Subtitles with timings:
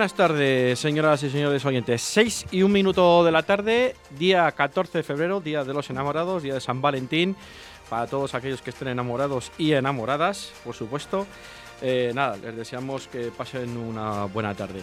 [0.00, 2.00] Buenas tardes, señoras y señores oyentes.
[2.00, 6.42] 6 y un minuto de la tarde, día 14 de febrero, día de los enamorados,
[6.42, 7.36] día de San Valentín,
[7.90, 11.26] para todos aquellos que estén enamorados y enamoradas, por supuesto.
[11.82, 14.80] Eh, nada, les deseamos que pasen una buena tarde.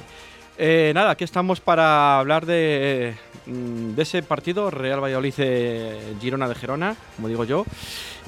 [0.55, 3.15] Eh, nada, aquí estamos para hablar de,
[3.47, 7.65] mm, de ese partido Real Valladolid-Girona de Gerona, como digo yo,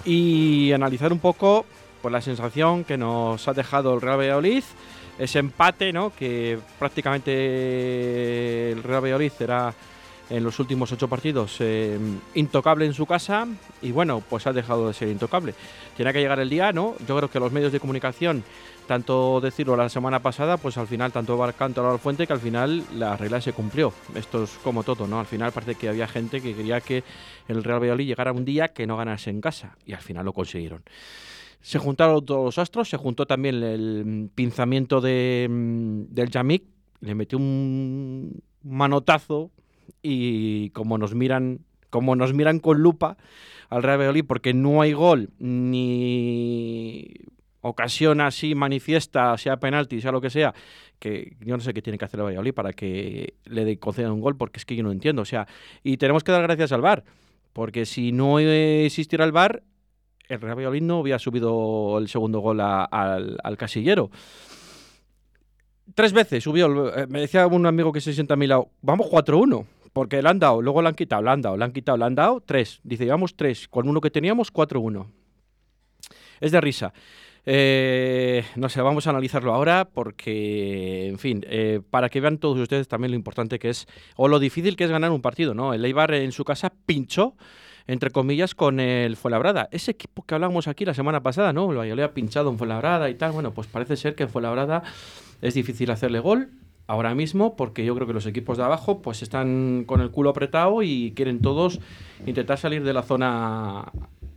[0.06, 1.68] y analizar un poco
[2.02, 4.64] pues, la sensación que nos ha dejado el Real Valladolid
[5.20, 6.12] ese empate, ¿no?
[6.16, 9.74] Que prácticamente el Real Valladolid era
[10.30, 11.98] en los últimos ocho partidos eh,
[12.36, 13.48] intocable en su casa
[13.82, 15.54] y bueno, pues ha dejado de ser intocable.
[15.96, 16.96] Tiene que llegar el día, ¿no?
[17.08, 18.44] Yo creo que los medios de comunicación,
[18.88, 22.84] tanto decirlo la semana pasada, pues al final, tanto Barcanto como Fuente, que al final
[22.96, 23.92] la regla se cumplió.
[24.16, 25.20] Esto es como todo, ¿no?
[25.20, 27.04] Al final parece que había gente que quería que
[27.48, 30.34] el Real Valladolid llegara un día que no ganase en casa y al final lo
[30.34, 30.84] consiguieron.
[31.62, 36.64] Se juntaron todos los astros, se juntó también el pinzamiento de, mm, del Yamik,
[37.02, 39.52] le metió un manotazo
[40.02, 41.60] y como nos miran,
[41.90, 43.18] como nos miran con lupa
[43.70, 47.14] al Real Valladolid porque no hay gol ni
[47.62, 50.54] ocasión así manifiesta, sea penalti, sea lo que sea,
[51.00, 54.22] que yo no sé qué tiene que hacer el Valladolid para que le concedan un
[54.22, 55.22] gol, porque es que yo no entiendo.
[55.22, 55.48] O sea,
[55.84, 57.04] y tenemos que dar gracias al VAR,
[57.54, 59.64] porque si no existiera el VAR,
[60.30, 64.12] el Real Valladolid había subido el segundo gol al, casillero.
[65.96, 69.08] Tres veces subió, eh, me decía un amigo que se sienta a mi lado, vamos
[69.08, 71.98] 4-1, porque le han dado, luego le han quitado, le han dado, le han quitado,
[71.98, 72.80] le han dado, tres.
[72.84, 75.08] Dice, llevamos tres, con uno que teníamos, 4-1.
[76.40, 76.94] Es de risa.
[77.44, 82.60] Eh, no sé, vamos a analizarlo ahora porque, en fin, eh, para que vean todos
[82.60, 85.74] ustedes también lo importante que es, o lo difícil que es ganar un partido, ¿no?
[85.74, 87.36] El Eibar en su casa pinchó
[87.90, 89.68] entre comillas, con el Fuenlabrada.
[89.72, 91.72] Ese equipo que hablamos aquí la semana pasada, ¿no?
[91.72, 93.32] El Valladolid ha pinchado en Fuenlabrada y tal.
[93.32, 94.84] Bueno, pues parece ser que en Fuenlabrada
[95.42, 96.52] es difícil hacerle gol
[96.86, 100.30] ahora mismo porque yo creo que los equipos de abajo pues están con el culo
[100.30, 101.80] apretado y quieren todos
[102.28, 103.92] intentar salir de la zona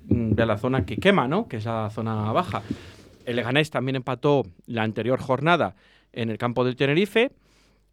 [0.05, 1.47] de la zona que quema, ¿no?
[1.47, 2.63] Que es la zona baja.
[3.27, 5.75] El Leganés también empató la anterior jornada
[6.15, 7.33] en el campo del Tenerife.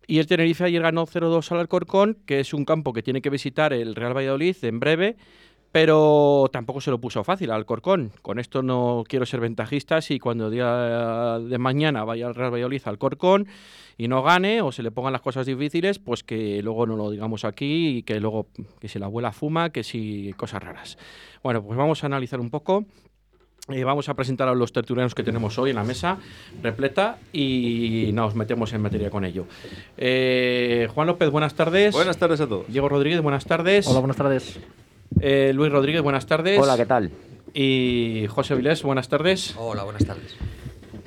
[0.07, 3.29] Y el Tenerife ayer ganó 0-2 al Alcorcón, que es un campo que tiene que
[3.29, 5.17] visitar el Real Valladolid en breve
[5.71, 8.11] pero tampoco se lo puso fácil al Corcón.
[8.21, 12.51] Con esto no quiero ser ventajista si cuando el día de mañana vaya al Real
[12.51, 13.47] Valladolid al Corcón
[13.97, 17.11] y no gane o se le pongan las cosas difíciles, pues que luego no lo
[17.11, 18.47] digamos aquí y que luego
[18.79, 20.97] que si la abuela fuma, que si cosas raras.
[21.43, 22.85] Bueno, pues vamos a analizar un poco.
[23.67, 26.17] Eh, vamos a presentar a los tertulianos que tenemos hoy en la mesa
[26.63, 29.45] repleta y nos metemos en materia con ello.
[29.95, 31.93] Eh, Juan López, buenas tardes.
[31.93, 32.65] Buenas tardes a todos.
[32.67, 33.85] Diego Rodríguez, buenas tardes.
[33.85, 34.59] Hola, buenas tardes.
[35.21, 36.59] Eh, Luis Rodríguez, buenas tardes.
[36.59, 37.11] Hola, ¿qué tal?
[37.53, 39.55] Y José Vilés, buenas tardes.
[39.57, 40.35] Hola, buenas tardes.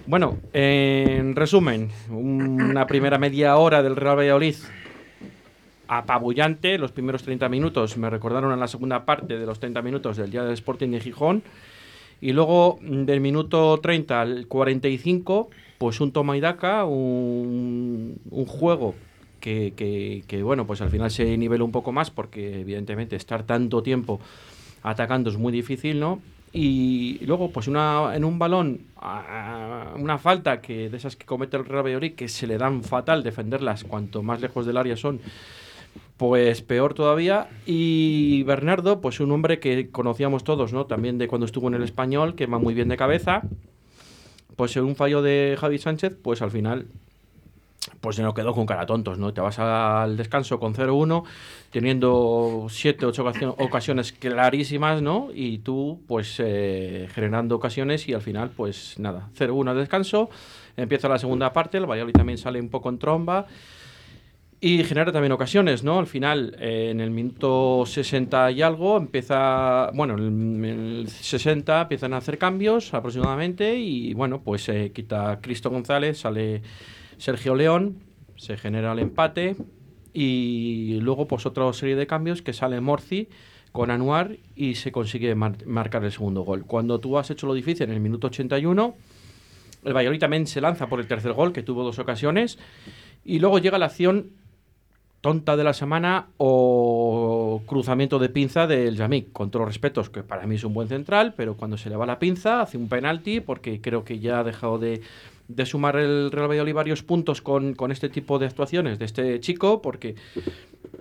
[0.07, 4.57] Bueno, en resumen, una primera media hora del Real Valladolid
[5.89, 6.77] apabullante.
[6.79, 10.31] Los primeros 30 minutos me recordaron a la segunda parte de los 30 minutos del
[10.31, 11.43] día del Sporting de Gijón.
[12.21, 18.95] Y luego del minuto 30 al 45, pues un toma y daca, un, un juego
[19.43, 24.21] que, bueno, pues al final se niveló un poco más porque evidentemente estar tanto tiempo
[24.83, 26.21] atacando es muy difícil, ¿no?
[26.55, 28.81] Y luego, pues una, en un balón,
[29.97, 33.23] una falta que de esas que comete el Real Valladolid, que se le dan fatal
[33.23, 35.21] defenderlas cuanto más lejos del área son,
[36.19, 37.49] pues peor todavía.
[37.65, 40.85] Y Bernardo, pues un hombre que conocíamos todos, ¿no?
[40.85, 43.43] También de cuando estuvo en el español, que va muy bien de cabeza.
[44.55, 46.87] Pues en un fallo de Javi Sánchez, pues al final
[48.03, 49.33] pues se nos quedó con cara tontos, ¿no?
[49.33, 51.23] Te vas al descanso con 0-1,
[51.71, 53.25] teniendo 7, 8
[53.59, 55.29] ocasiones clarísimas, ¿no?
[55.33, 60.31] Y tú, pues, eh, generando ocasiones y al final, pues nada, 0-1 al descanso,
[60.77, 63.47] empieza la segunda parte, el Valladolid también sale un poco en tromba
[64.61, 66.01] y genera también ocasiones, ¿no?
[66.01, 72.15] Al final, eh, en el minuto 60 y algo, empieza, bueno, en el 60 empiezan
[72.15, 76.63] a hacer cambios aproximadamente y, bueno, pues se quita Cristo González, sale
[77.23, 78.03] Sergio León,
[78.35, 79.55] se genera el empate
[80.13, 83.29] y luego pues otra serie de cambios que sale Morci
[83.71, 86.65] con Anuar y se consigue marcar el segundo gol.
[86.67, 88.97] Cuando tú has hecho lo difícil en el minuto 81,
[89.85, 92.59] el Valladolid también se lanza por el tercer gol, que tuvo dos ocasiones,
[93.25, 94.31] y luego llega la acción
[95.21, 100.25] tonta de la semana o cruzamiento de pinza del Yamik, con todos los respetos, que
[100.25, 102.89] para mí es un buen central, pero cuando se le va la pinza hace un
[102.89, 105.03] penalti porque creo que ya ha dejado de,
[105.55, 109.83] de sumar el Real Valladolid varios puntos con, este tipo de actuaciones de este chico,
[109.83, 110.15] porque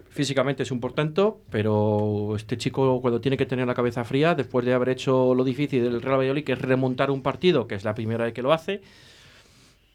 [0.10, 4.66] físicamente es un portento, pero este chico cuando tiene que tener la cabeza fría, después
[4.66, 7.84] de haber hecho lo difícil del Real Valladolid, que es remontar un partido, que es
[7.84, 8.82] la primera vez que lo hace,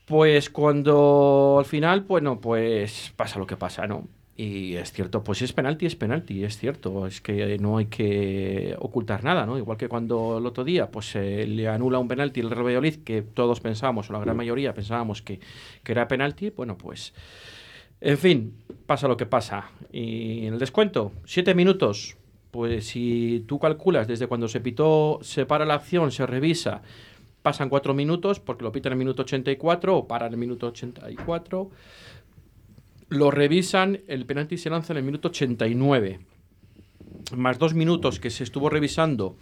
[0.07, 4.07] pues cuando al final, bueno, pues pasa lo que pasa, ¿no?
[4.39, 8.77] Y es cierto, pues es penalti, es penalti, es cierto, es que no hay que
[8.79, 9.57] ocultar nada, ¿no?
[9.57, 12.97] Igual que cuando el otro día pues se le anula un penalti el Real Valladolid,
[12.97, 15.41] que todos pensábamos, o la gran mayoría pensábamos que,
[15.83, 17.15] que era penalti, bueno, pues
[18.03, 18.55] en fin,
[18.85, 19.71] pasa lo que pasa.
[19.91, 22.19] Y en el descuento, siete minutos,
[22.51, 26.83] pues si tú calculas desde cuando se pitó, se para la acción, se revisa,
[27.41, 31.71] pasan cuatro minutos, porque lo pita en el minuto 84 o para el minuto 84
[33.09, 36.21] lo revisan, el penalti se lanza en el minuto 89.
[37.37, 39.37] Más dos minutos que se estuvo revisando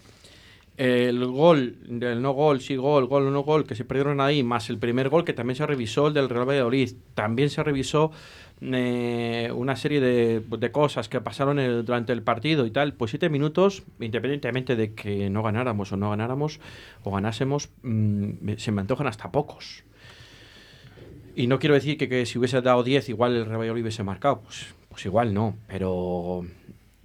[0.76, 4.70] el gol, del no gol, sí gol, gol no gol, que se perdieron ahí, más
[4.70, 6.94] el primer gol que también se revisó, el del Real Valladolid.
[7.14, 8.10] También se revisó
[8.60, 12.94] eh, una serie de, cosas que pasaron durante el partido y tal.
[12.94, 16.58] Pues siete minutos, independientemente de que no ganáramos o no ganáramos,
[17.04, 19.84] o ganásemos, mm, se me antojan hasta pocos.
[21.34, 24.74] Y no quiero decir que, si hubiese dado 10 igual el Real hubiese marcado, pues,
[24.88, 26.46] pues igual no, pero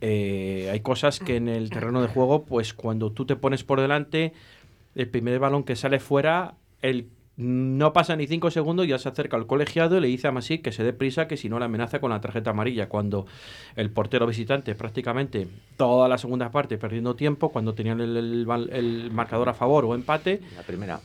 [0.02, 3.81] eh, hay cosas que en el terreno de juego, pues cuando tú te pones por
[3.81, 4.34] delante,
[4.96, 7.10] el primer balón que sale fuera, el
[7.40, 10.58] no pasa ni 5 segundos, ya se acerca al colegiado y le dice a Masí
[10.58, 12.90] que se dé prisa, que si no la amenaza con la tarjeta amarilla.
[12.90, 13.28] Cuando
[13.78, 15.48] el portero visitante prácticamente
[15.78, 20.42] toda la segunda parte perdiendo tiempo, cuando tenían el, el marcador a favor o empate.
[20.58, 21.00] La primera.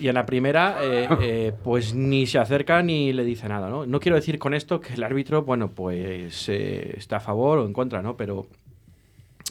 [0.00, 3.84] Y en la primera, eh, eh, pues ni se acerca ni le dice nada, ¿no?
[3.86, 7.66] No quiero decir con esto que el árbitro, bueno, pues eh, está a favor o
[7.66, 8.16] en contra, ¿no?
[8.16, 8.46] Pero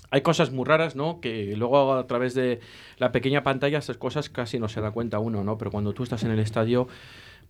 [0.09, 1.19] hay cosas muy raras, ¿no?
[1.19, 2.61] Que luego a través de
[2.97, 5.57] la pequeña pantalla esas cosas casi no se da cuenta uno, ¿no?
[5.57, 6.87] Pero cuando tú estás en el estadio,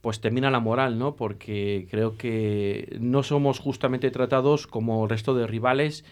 [0.02, 1.16] pues termina la moral, ¿no?
[1.16, 6.04] Porque creo que no somos justamente tratados como el resto de rivales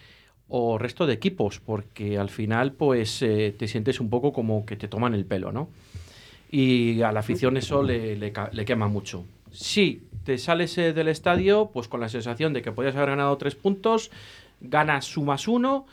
[0.48, 4.86] o resto de equipos, porque al final, pues te sientes un poco como que te
[4.86, 5.68] toman el pelo, ¿no?
[6.50, 9.24] Y a la afición eso le, le, quema mucho.
[9.50, 13.36] Si te sales eh, del estadio, pues con la sensación de que podías haber ganado
[13.36, 14.10] tres puntos,
[14.60, 15.86] ganas sumas uno.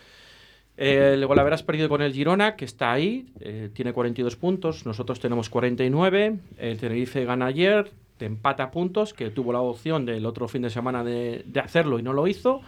[0.76, 4.86] Eh, luego la habrás perdido con el Girona, que está ahí, eh, tiene 42 puntos,
[4.86, 6.38] nosotros tenemos 49.
[6.58, 10.72] El Tenerife gana ayer, te empata puntos, que tuvo la opción del otro fin de
[10.72, 12.62] semana de, de hacerlo y no lo hizo.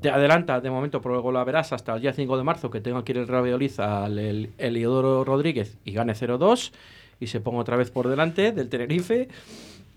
[0.00, 2.98] Te adelanta de momento, luego la verás hasta el día 5 de marzo, que tengo
[2.98, 6.72] aquí el Rabioliz al el, Eliodoro Rodríguez y gane 0-2
[7.18, 9.28] y se ponga otra vez por delante del Tenerife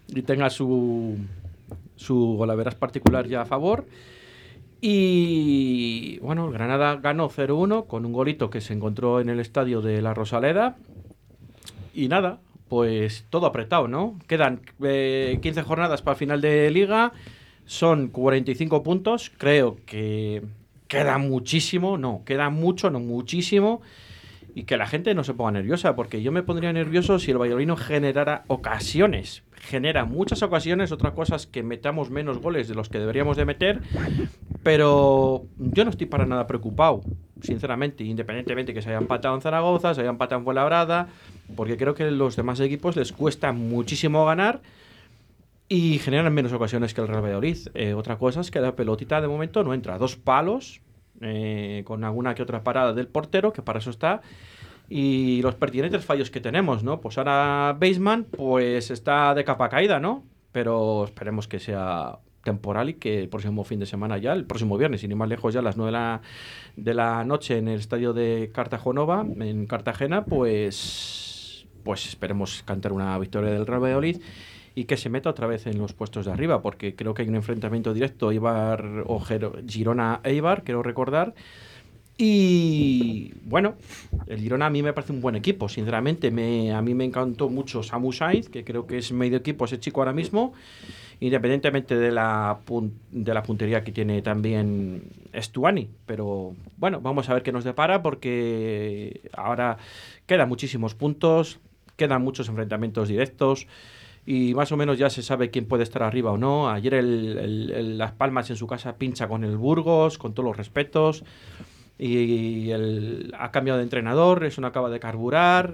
[0.07, 1.17] y tenga su,
[1.97, 3.85] su golaveras particular ya a favor.
[4.79, 10.01] Y bueno, Granada ganó 0-1 con un golito que se encontró en el estadio de
[10.01, 10.77] la Rosaleda.
[11.93, 12.39] Y nada,
[12.69, 14.17] pues todo apretado, ¿no?
[14.27, 17.11] Quedan 15 eh, jornadas para el final de liga
[17.69, 20.41] son 45 puntos, creo que
[20.87, 23.81] queda muchísimo, no, queda mucho, no muchísimo,
[24.55, 27.37] y que la gente no se ponga nerviosa, porque yo me pondría nervioso si el
[27.37, 29.43] Valladolid generara ocasiones.
[29.53, 33.81] Genera muchas ocasiones, otras cosas que metamos menos goles de los que deberíamos de meter,
[34.63, 37.03] pero yo no estoy para nada preocupado,
[37.43, 41.09] sinceramente, independientemente que se haya empatado en Zaragoza, se haya empatado en Fuenlabrada,
[41.55, 44.59] porque creo que los demás equipos les cuesta muchísimo ganar
[45.69, 47.57] y generan menos ocasiones que el Real Valladolid.
[47.75, 49.99] Eh, otra cosa es que la pelotita de momento no entra.
[49.99, 50.81] Dos palos
[51.21, 54.21] eh, con alguna que otra parada del portero, que para eso está,
[54.89, 56.99] y los pertinentes fallos que tenemos, ¿no?
[56.99, 60.23] Pues ahora Baseman, pues está de capa caída, ¿no?
[60.51, 64.75] Pero esperemos que sea temporal y que el próximo fin de semana ya, el próximo
[64.77, 66.21] viernes, ni más lejos ya a las 9 de la,
[66.77, 73.19] de la noche en el estadio de Cartajonova, en Cartagena, pues, pues esperemos cantar una
[73.19, 74.21] victoria del Real Valladolid
[74.75, 77.29] y que se meta otra vez en los puestos de arriba, porque creo que hay
[77.29, 81.33] un enfrentamiento directo Ibar o Girona-Eibar, quiero recordar.
[82.17, 83.75] Y bueno,
[84.27, 86.31] el Girona a mí me parece un buen equipo, sinceramente.
[86.31, 89.79] Me, a mí me encantó mucho Samu Sainz, que creo que es medio equipo ese
[89.79, 90.53] chico ahora mismo
[91.19, 92.59] independientemente de la,
[93.11, 95.03] de la puntería que tiene también
[95.35, 95.89] Stuani.
[96.05, 99.77] Pero bueno, vamos a ver qué nos depara porque ahora
[100.25, 101.59] quedan muchísimos puntos,
[101.97, 103.67] quedan muchos enfrentamientos directos
[104.25, 106.69] y más o menos ya se sabe quién puede estar arriba o no.
[106.69, 111.23] Ayer el, Las Palmas en su casa pincha con el Burgos, con todos los respetos.
[111.97, 115.73] Y el, ha cambiado de entrenador, eso no acaba de carburar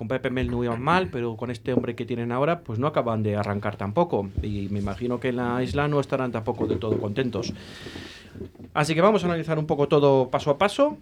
[0.00, 2.86] con Pepe Mel no iban mal, pero con este hombre que tienen ahora, pues no
[2.86, 4.30] acaban de arrancar tampoco.
[4.42, 7.52] Y me imagino que en la isla no estarán tampoco del todo contentos.
[8.72, 10.96] Así que vamos a analizar un poco todo paso a paso.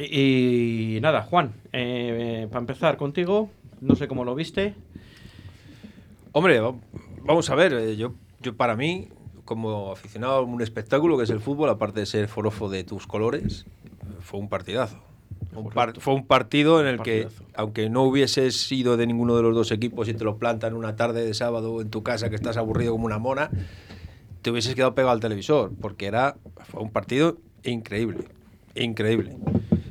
[0.00, 3.50] Y, nada, Juan, eh, para empezar contigo,
[3.80, 4.74] no sé cómo lo viste.
[6.32, 6.60] Hombre,
[7.24, 9.08] vamos a ver, eh, yo, yo para mí,
[9.44, 13.06] como aficionado a un espectáculo que es el fútbol, aparte de ser forofo de tus
[13.06, 13.66] colores,
[14.20, 14.98] fue un partidazo.
[15.98, 19.70] Fue un partido en el que, aunque no hubieses sido de ninguno de los dos
[19.70, 22.92] equipos y te lo plantan una tarde de sábado en tu casa que estás aburrido
[22.92, 23.50] como una mona,
[24.40, 26.36] te hubieses quedado pegado al televisor, porque era,
[26.70, 28.24] fue un partido increíble,
[28.74, 29.36] increíble.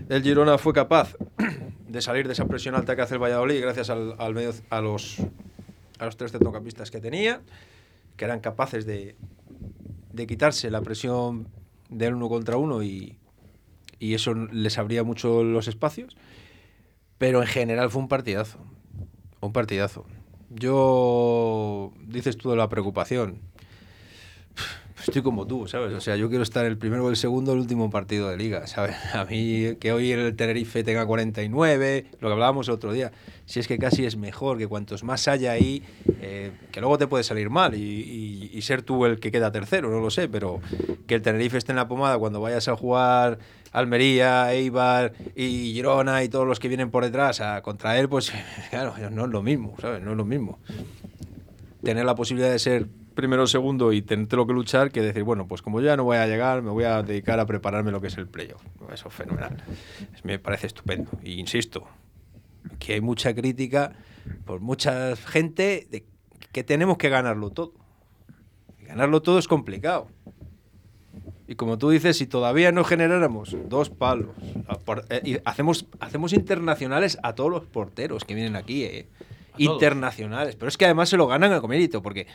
[0.10, 1.16] El Girona fue capaz
[1.88, 5.18] de salir de esa presión alta que hace el Valladolid gracias al, medio, a, los,
[6.02, 7.42] a los tres centrocampistas que tenía,
[8.18, 9.16] que eran capaces de,
[10.12, 11.48] de quitarse la presión
[11.90, 13.20] del uno contra uno y,
[14.00, 16.18] y eso les abría mucho los espacios.
[17.20, 18.58] Pero en general fue un partidazo.
[19.42, 20.06] Un partidazo.
[20.50, 23.40] Yo, dices tú de la preocupación.
[25.06, 25.94] Estoy como tú, ¿sabes?
[25.94, 28.66] O sea, yo quiero estar el primero o el segundo el último partido de liga,
[28.68, 28.96] ¿sabes?
[29.14, 33.12] A mí que hoy el Tenerife tenga 49, lo que hablábamos el otro día,
[33.52, 35.84] si es que casi es mejor que cuantos más haya ahí,
[36.22, 40.00] eh, que luego te puede salir mal y, ser tú el que queda tercero, no
[40.00, 40.62] lo sé, pero
[41.08, 43.40] que el Tenerife esté en la pomada cuando vayas a jugar
[43.74, 48.32] Almería, Eibar y Girona y todos los que vienen por detrás a contra él, pues
[48.70, 50.02] claro, no es lo mismo, ¿sabes?
[50.02, 50.60] No es lo mismo.
[51.84, 55.48] Tener la posibilidad de ser primero o segundo y tenértelo que luchar que decir, bueno,
[55.48, 58.08] pues como ya no voy a llegar, me voy a dedicar a prepararme lo que
[58.08, 58.62] es el playoff.
[58.94, 59.62] Eso es fenomenal.
[60.24, 61.12] Me parece estupendo.
[61.24, 61.88] Y insisto,
[62.80, 63.94] que hay mucha crítica
[64.46, 66.06] por mucha gente de
[66.52, 67.74] que tenemos que ganarlo todo.
[68.80, 70.08] ganarlo todo es complicado.
[71.48, 74.30] Y como tú dices, si todavía no generáramos dos palos,
[75.10, 79.08] eh, y hacemos, hacemos internacionales a todos los porteros que vienen aquí, eh.
[79.58, 80.56] internacionales.
[80.56, 82.28] Pero es que además se lo ganan a comérito, porque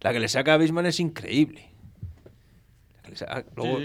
[0.00, 1.70] la que le saca a Bisman es increíble.
[3.56, 3.78] luego,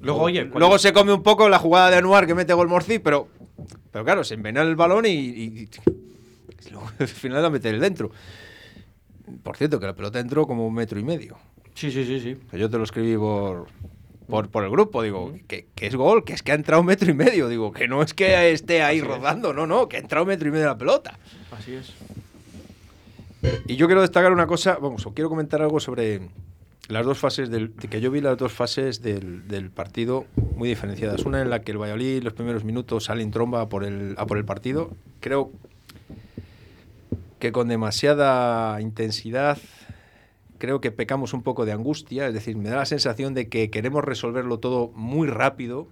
[0.00, 3.28] luego, se come un poco la jugada de Anuar que mete gol Morci, pero,
[3.90, 5.68] pero claro, se envenena el balón y,
[6.98, 8.10] al final la mete el dentro.
[9.42, 11.36] Por cierto, que la pelota entró como un metro y medio.
[11.74, 12.36] Sí, sí, sí, sí.
[12.56, 13.66] Yo te lo escribí por,
[14.26, 15.02] por, por el grupo.
[15.02, 17.48] Digo, que, que, es gol, que es que ha entrado un metro y medio.
[17.48, 20.48] Digo, que no es que esté ahí rodando, no, no, que ha entrado un metro
[20.48, 21.18] y medio la pelota.
[21.52, 21.92] Así es.
[23.66, 26.20] Y yo quiero destacar una cosa, vamos, o quiero comentar algo sobre
[26.88, 30.26] las dos fases del que yo vi las dos fases del, del, partido
[30.56, 31.24] muy diferenciadas.
[31.24, 34.26] Una en la que el Valladolid los primeros minutos sale en tromba por el, a
[34.26, 34.90] por el partido.
[35.20, 35.52] Creo
[37.38, 39.58] que con demasiada intensidad
[40.58, 43.70] creo que pecamos un poco de angustia, es decir, me da la sensación de que
[43.70, 45.88] queremos resolverlo todo muy rápido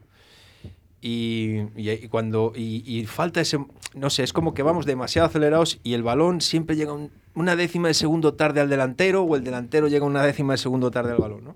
[1.01, 1.61] y,
[2.09, 3.59] cuando y, falta ese,
[3.95, 6.93] no sé, es como que vamos demasiado acelerados y el balón siempre llega
[7.37, 10.91] una décima de segundo tarde al delantero o el delantero llega una décima de segundo
[10.91, 11.55] tarde al balón, ¿no?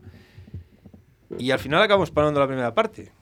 [1.38, 3.12] Y al final acabamos parando la primera parte.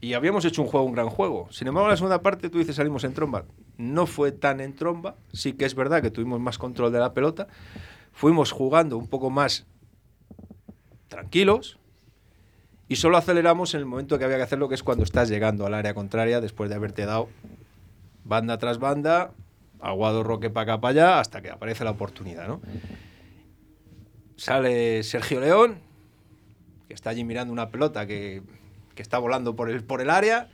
[0.00, 1.48] Y habíamos hecho un juego, un gran juego.
[1.50, 3.44] Sin embargo, en la segunda parte, tú dices, salimos en tromba.
[3.76, 5.14] No fue tan en tromba.
[5.32, 7.48] Sí que es verdad que tuvimos más control de la pelota,
[8.12, 9.66] fuimos jugando un poco más
[11.08, 11.78] tranquilos
[12.88, 15.66] y solo aceleramos en el momento que había que hacerlo, que es cuando estás llegando
[15.66, 17.28] al área contraria después de haberte dado
[18.24, 19.32] banda tras banda,
[19.80, 22.48] aguado roque para acá para allá, hasta que aparece la oportunidad.
[22.48, 22.60] ¿no?
[24.36, 25.78] Sale Sergio León,
[26.88, 28.42] que está allí mirando una pelota que,
[28.94, 30.48] que está volando por el, por el área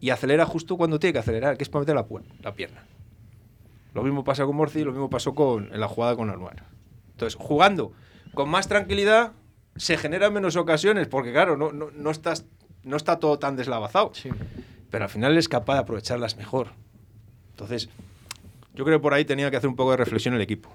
[0.00, 2.06] y acelera justo cuando tiene que acelerar, que es para meter la,
[2.42, 2.84] la pierna.
[3.94, 6.64] Lo mismo pasa con Morci, lo mismo pasó con, en la jugada con Anuar.
[7.12, 7.92] Entonces, jugando
[8.34, 9.32] con más tranquilidad,
[9.76, 12.44] se generan menos ocasiones, porque claro, no, no, no estás,
[12.82, 14.12] no está todo tan deslavazado.
[14.14, 14.28] Sí.
[14.90, 16.68] Pero al final es capaz de aprovecharlas mejor.
[17.52, 17.88] Entonces,
[18.76, 20.68] yo creo que por ahí tenía que hacer un poco de reflexión el equipo.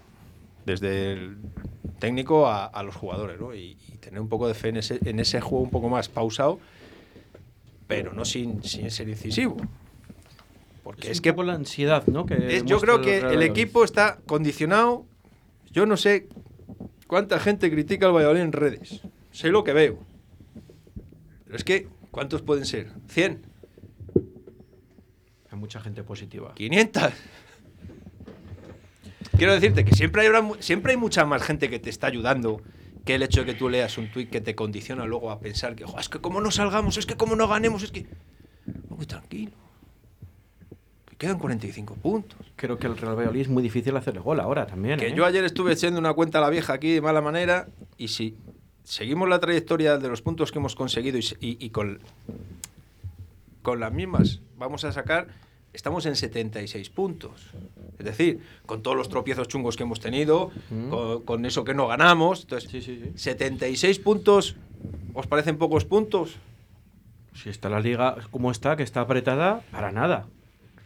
[0.66, 1.38] Desde el
[2.00, 3.54] técnico a, a los jugadores, ¿no?
[3.56, 6.10] Y, y tener un poco de fe en ese, en ese juego un poco más
[6.10, 6.60] pausado,
[7.88, 9.58] pero no sin, sin ser incisivo.
[10.84, 12.26] Porque Es, es, un que poco la ansiedad, ¿no?
[12.26, 15.06] Que es- yo creo que el equipo está condicionado.
[15.72, 16.28] Yo no sé
[17.08, 19.02] cuánta gente critica al Valladolid en redes.
[19.32, 20.00] Sé lo que veo.
[21.46, 22.92] Pero es que, ¿cuántos pueden ser?
[23.14, 23.38] ¿100?
[25.52, 26.54] Hay mucha gente positiva.
[26.56, 27.12] ¿500?
[29.42, 32.62] Quiero decirte que siempre hay, siempre hay mucha más gente que te está ayudando
[33.06, 35.76] que el hecho de que tú leas un tuit que te condiciona luego a pensar
[35.76, 38.06] que, "Jo, es que como no salgamos, es que como no ganemos, es que...
[38.90, 39.54] Muy tranquilo.
[41.08, 42.38] Que quedan 45 puntos.
[42.56, 45.00] Creo que el Real Valladolid es muy difícil hacerle gol ahora también.
[45.00, 45.14] Que ¿eh?
[45.16, 47.68] yo ayer estuve echando una cuenta a la vieja aquí de mala manera
[47.98, 48.36] y si
[48.84, 51.98] seguimos la trayectoria de los puntos que hemos conseguido y, se- y- y con,
[53.64, 55.30] con las mismas vamos a sacar,
[55.74, 57.52] estamos en 76 puntos.
[58.00, 60.90] Es decir, con todos los tropiezos chungos que hemos tenido, Mm.
[60.90, 63.12] con, con eso que no ganamos, entonces, Sí, sí, sí.
[63.16, 64.56] 76 puntos,
[65.14, 66.36] ¿os parecen pocos puntos?
[67.34, 70.28] Si está la liga como está, que está apretada, para nada.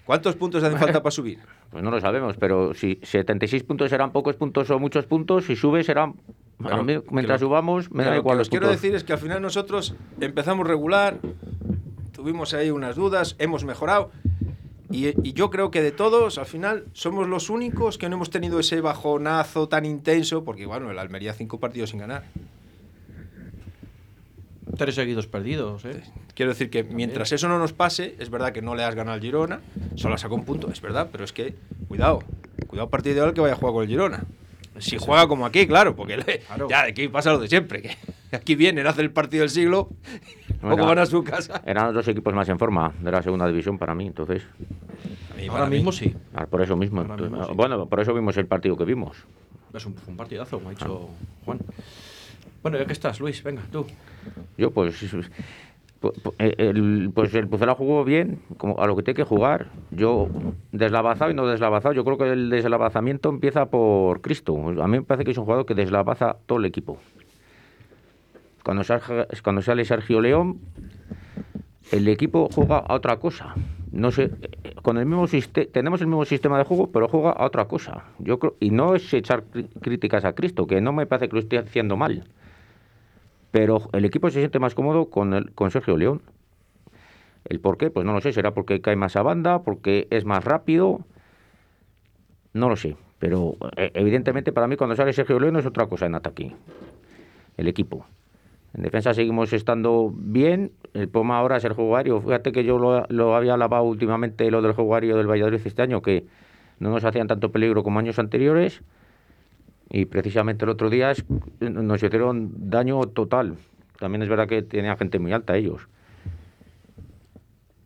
[0.06, 1.40] ¿Cuántos puntos hacen falta para subir?
[1.72, 5.58] Pues no lo sabemos, pero si 76 puntos serán pocos puntos o muchos puntos, si
[5.58, 6.14] sube serán...
[6.58, 8.68] Bueno, mí, mientras que lo- subamos, me que da lo igual que los os quiero
[8.68, 8.82] puntos.
[8.82, 11.18] decir es que al final nosotros empezamos regular,
[12.14, 14.12] tuvimos ahí unas dudas, hemos mejorado.
[14.92, 18.30] Y, y yo creo que de todos, al final, somos los únicos que no hemos
[18.30, 22.24] tenido ese bajonazo tan intenso, porque bueno, el Almería cinco partidos sin ganar.
[24.78, 26.02] Tres seguidos perdidos, ¿eh?
[26.34, 29.16] Quiero decir que mientras eso no nos pase, es verdad que no le has ganado
[29.16, 29.62] al Girona,
[29.96, 31.56] solo sacó un punto, es verdad, pero es que,
[31.88, 32.24] cuidado,
[32.68, 34.26] cuidado partido ideal que vaya a jugar con el Girona.
[34.80, 36.68] Si juega como aquí, claro, porque le- Claro.
[36.70, 37.96] ya aquí pasa lo de siempre, que
[38.36, 39.90] aquí vienen, hacen el partido del siglo,
[40.62, 41.62] luego Bueno, van a su casa.
[41.66, 44.44] Eran los dos equipos más en forma de la segunda división para mí, entonces...
[45.34, 45.76] A mí, Ahora mí.
[45.78, 46.16] mismo sí.
[46.34, 47.02] ah, Por eso mismo.
[47.02, 47.52] Ahora mismo sí.
[47.56, 49.18] Bueno, por eso vimos el partido que vimos.
[49.74, 51.10] Es un, un partidazo, como ha dicho
[51.46, 51.60] Juan.
[52.64, 53.86] Bueno, ya que estás, Luis, venga, tú.
[54.58, 54.96] Yo, pues.
[56.02, 59.68] pu- pu- El, pues el Pucela jugó bien, como a lo que tiene que jugar.
[59.92, 60.30] Yo,
[60.72, 64.56] deslavazado y no deslavazado, yo creo que el deslavazamiento empieza por Cristo.
[64.82, 66.98] A mí me parece que es un jugador que deslavaza todo el equipo.
[68.66, 70.60] Cuando, sale- Sergio León,
[71.92, 73.56] el equipo juega a otra cosa.
[73.92, 74.32] No sé,
[74.82, 75.26] con el mismo
[75.72, 78.04] tenemos el mismo sistema de juego, pero juega a otra cosa.
[78.20, 79.44] Yo creo, y no es echar
[79.82, 82.26] críticas a Cristo, que no me parece que lo esté haciendo mal
[83.56, 86.22] pero el equipo se siente más cómodo con, el, Sergio León.
[87.46, 87.90] ¿El por qué?
[87.90, 91.06] Pues no lo sé, será porque cae más a banda, porque es más rápido,
[92.52, 96.06] no lo sé, pero eh, evidentemente para mí cuando sale Sergio León es otra cosa
[96.06, 96.54] en ataque,
[97.56, 98.06] el equipo.
[98.76, 102.78] En defensa seguimos estando bien, el Poma ahora es el juego aéreo, fíjate que yo
[102.78, 106.26] lo, había alabado últimamente lo del juego aéreo del Valladolid este año, que
[106.80, 108.82] no nos hacían tanto peligro como años anteriores,
[109.90, 111.14] y precisamente el otro día
[111.62, 113.56] nos hicieron daño total.
[113.98, 115.88] También es verdad que tenía gente muy alta ellos.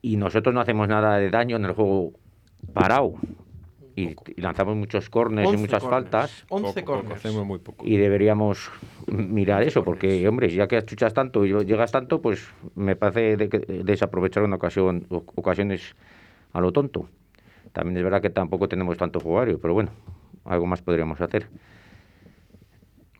[0.01, 2.13] Y nosotros no hacemos nada de daño en el juego
[2.73, 3.13] parado.
[4.01, 6.03] Y, y lanzamos muchos corners y 11 muchas corners.
[6.09, 6.45] faltas.
[6.49, 7.15] 11 Poco, poco, corners.
[7.25, 7.85] hacemos muy poco.
[7.85, 8.69] Y deberíamos
[9.07, 13.49] mirar eso, porque, hombre, ya que achuchas tanto y llegas tanto, pues me parece de
[13.49, 15.95] que- desaprovechar una ocasión, ocasiones
[16.53, 17.09] a lo tonto.
[17.73, 19.91] También es verdad que tampoco tenemos tanto jugario, pero bueno,
[20.45, 21.47] algo más podríamos hacer.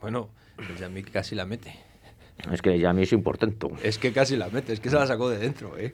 [0.02, 1.74] Bueno, pues a mí casi la mete.
[2.52, 3.68] Es que ya a mí es importante.
[3.84, 5.94] Es que casi la mete, es que se la sacó de dentro, ¿eh?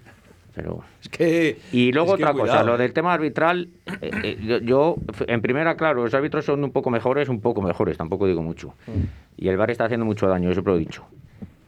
[0.56, 0.84] Pero...
[1.02, 1.58] Es que...
[1.74, 3.68] Y luego es que otra cosa, lo del tema arbitral,
[4.02, 4.96] eh, eh, yo, yo,
[5.28, 8.74] en primera, claro, los árbitros son un poco mejores, un poco mejores, tampoco digo mucho.
[9.38, 11.04] Y el VAR está haciendo mucho daño, eso lo he dicho.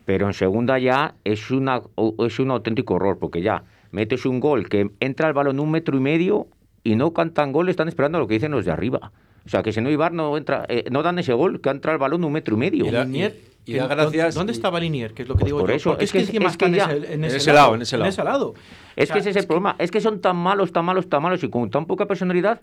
[0.06, 1.82] Pero en segunda ya es, una,
[2.26, 5.98] es un auténtico horror, porque ya metes un gol que entra el balón un metro
[5.98, 6.48] y medio
[6.84, 9.12] y no cantan gol, están esperando a lo que dicen los de arriba.
[9.46, 11.70] O sea, que si no hay VAR no, entra, eh, no dan ese gol, que
[11.70, 12.86] entra el balón un metro y medio.
[12.86, 13.06] Y la-
[13.68, 15.14] y que- da gracias ¿Dónde y- estaba Linier?
[15.14, 15.76] Que es lo que Pues digo por yo.
[15.76, 17.76] eso, Porque es que- es que están ya- en ese, en En ese ese lado.
[17.76, 18.54] en ese lado.
[18.96, 21.22] Es O que ese es el problema, es que son tan malos, tan malos, tan
[21.22, 22.62] malos y con tan poca personalidad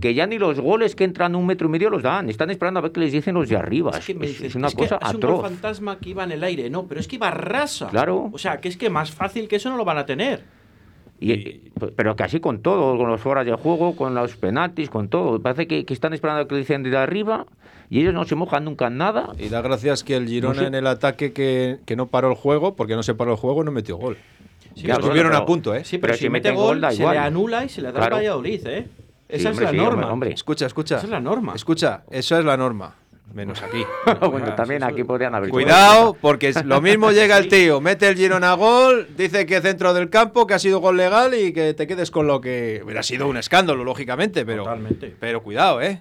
[0.00, 2.28] que ya ni los goles que entran un metro y medio los dan.
[2.30, 3.90] Están esperando a ver qué les dicen los de arriba.
[3.98, 6.22] Es que me Es- dices, es una es que cosa es un fantasma que iba
[6.24, 6.70] en el aire.
[6.70, 7.88] No, pero es que iba rasa.
[7.88, 8.30] Claro.
[8.32, 10.44] O sea, que es que más fácil que eso no lo van a tener.
[11.22, 15.08] Y- y- pero casi con todo, con los fueras de juego, con los penaltis, con
[15.08, 15.40] todo.
[15.42, 17.46] Parece que, que están esperando a que les dicen de arriba
[17.90, 19.32] y ellos no se mojan nunca en nada.
[19.38, 20.66] Y da gracias que el Girona No sé.
[20.68, 23.62] en el ataque que, que no paró el juego, porque no se paró el juego,
[23.64, 24.16] no metió gol.
[24.74, 25.84] Sí, pero- Estuvieron a punto, ¿eh?
[25.84, 28.16] Sí, pero, Pero si, si mete gol, se le anula y se le da Claro.
[28.16, 28.86] al Valladolid, ¿eh?
[29.28, 29.92] Sí, Esa hombre, es la sí, norma.
[29.94, 30.32] hombre, hombre.
[30.32, 30.96] Escucha, escucha.
[30.96, 31.52] Esa es la norma.
[31.54, 32.94] Escucha, esa es la norma.
[33.34, 33.84] menos aquí.
[34.30, 35.50] bueno, también aquí podrían haber.
[35.50, 39.94] Cuidado, porque es- lo mismo llega el tío, mete el Girona gol, dice que centro
[39.94, 43.04] del campo, que ha sido gol legal y que te quedes con lo que hubiera
[43.04, 45.14] sido un escándalo, lógicamente, pero, Totalmente.
[45.20, 46.00] pero cuidado, ¿eh?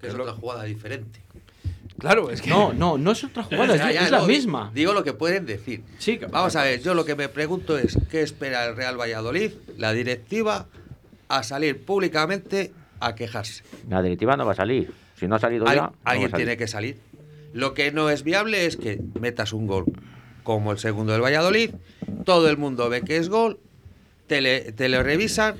[0.00, 1.20] Que es otra jugada diferente.
[1.98, 2.48] Claro, es que...
[2.48, 4.70] No, no, no es otra jugada, es, ya, es la misma.
[4.74, 5.82] Digo lo que pueden decir.
[5.98, 8.98] Sí, que- Vamos a ver, yo lo que me pregunto es, ¿qué espera el Real
[8.98, 10.66] Valladolid, la directiva,
[11.28, 13.62] a salir públicamente a quejarse?
[13.88, 14.92] La directiva no va a salir.
[15.18, 15.92] Si no ha salido Al- ya.
[16.04, 16.98] alguien tiene que salir.
[17.52, 19.84] Lo que no es viable es que metas un gol
[20.44, 21.72] como el segundo del Valladolid,
[22.24, 23.58] todo el mundo ve que es gol,
[24.26, 25.56] te, le- te lo revisan,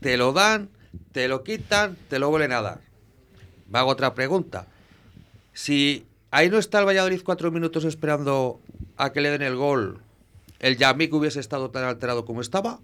[0.00, 0.70] te lo dan,
[1.12, 2.80] te lo quitan, te lo vuelven a dar.
[3.68, 4.66] Me hago otra pregunta.
[5.52, 8.60] Si ahí no está el Valladolid cuatro minutos esperando
[8.96, 10.00] a que le den el gol,
[10.60, 12.80] ¿el Yamik hubiese estado tan alterado como estaba?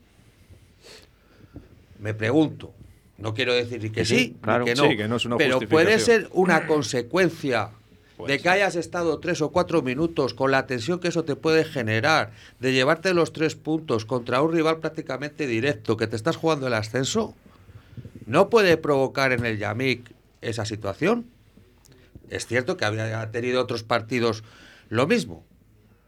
[1.99, 2.73] Me pregunto.
[3.19, 4.65] No quiero decir que Sí, sí, claro.
[4.65, 4.89] que no.
[4.89, 7.71] Sí, que no es una pero puede ser una consecuencia
[8.27, 11.65] de que hayas estado tres o cuatro minutos con la tensión que eso te puede
[11.65, 16.67] generar, de llevarte los tres puntos contra un rival prácticamente directo, que te estás jugando
[16.67, 17.35] el ascenso,
[18.27, 20.11] ¿no puede provocar en el Yamik
[20.43, 21.27] esa situación?
[22.31, 24.45] Es cierto que había tenido otros partidos
[24.89, 25.45] lo mismo,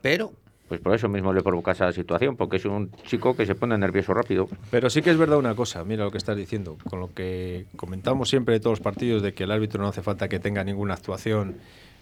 [0.01, 0.33] pero
[0.69, 3.77] Pues por eso mismo le provoca esa situación, porque es un chico que se pone
[3.77, 4.49] nervioso rápido.
[4.71, 7.67] Pero sí que es verdad una cosa, mira lo que estás diciendo, con lo que
[7.77, 10.65] comentamos siempre de todos los partidos, de que el árbitro no hace falta que tenga
[10.65, 11.57] ninguna actuación,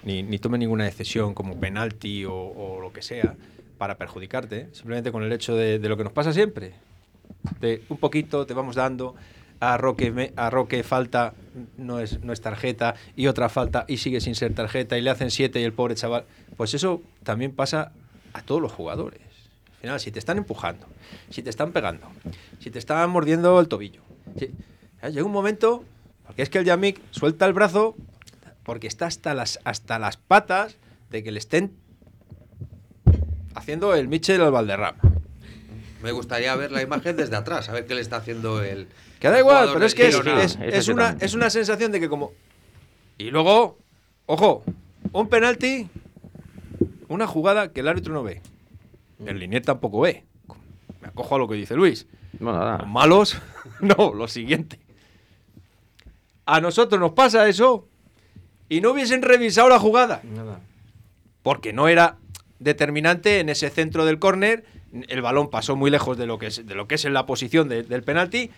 [0.04, 3.34] ni, ni tome ninguna decisión como penalti o, o lo que sea,
[3.78, 6.74] para perjudicarte, simplemente con el hecho de, de lo que nos pasa siempre,
[7.60, 9.14] de un poquito te vamos dando,
[9.58, 11.34] a Roque, me- a Roque falta,
[11.76, 15.10] no es, no es tarjeta, y otra falta y sigue sin ser tarjeta, y le
[15.10, 16.24] hacen siete y el pobre chaval,
[16.56, 17.92] pues eso también pasa
[18.32, 19.20] a todos los jugadores.
[19.74, 20.86] Al final, si te están empujando,
[21.30, 22.06] si te están pegando,
[22.58, 24.02] si te están mordiendo el tobillo,
[25.02, 25.84] llega un momento,
[26.26, 27.96] porque es que el Yamik suelta el brazo
[28.62, 30.76] porque está hasta las, hasta las patas
[31.10, 31.72] de que le estén
[33.54, 35.09] haciendo el Michel al Valderrama.
[36.02, 38.88] Me gustaría ver la imagen desde atrás, a ver qué le está haciendo el...
[39.18, 42.32] Que da igual, pero es que es, una, es una sensación de que como...
[43.18, 43.76] Y luego,
[44.26, 44.64] ojo,
[45.12, 45.88] un penalti,
[47.08, 48.40] una jugada que el árbitro no ve.
[49.26, 50.24] El Linier tampoco ve.
[51.02, 52.06] Me acojo a lo que dice Luis.
[52.38, 52.78] No, nada.
[52.78, 53.42] Los malos,
[53.80, 54.78] no, lo siguiente.
[56.46, 57.86] A nosotros nos pasa eso
[58.68, 60.20] y no hubiesen revisado la jugada.
[60.24, 60.60] Nada.
[61.42, 62.16] Porque no era
[62.58, 64.64] determinante en ese centro del córner.
[65.08, 67.26] El balón pasó muy lejos de lo que es, de lo que es en la
[67.26, 68.50] posición de- del penalti.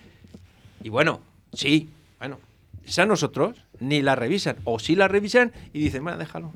[0.82, 1.20] Y bueno,
[1.52, 2.38] sí, bueno,
[2.86, 4.56] es a nosotros ni la revisan.
[4.64, 6.52] O sí la revisan y dicen, bueno, déjalo.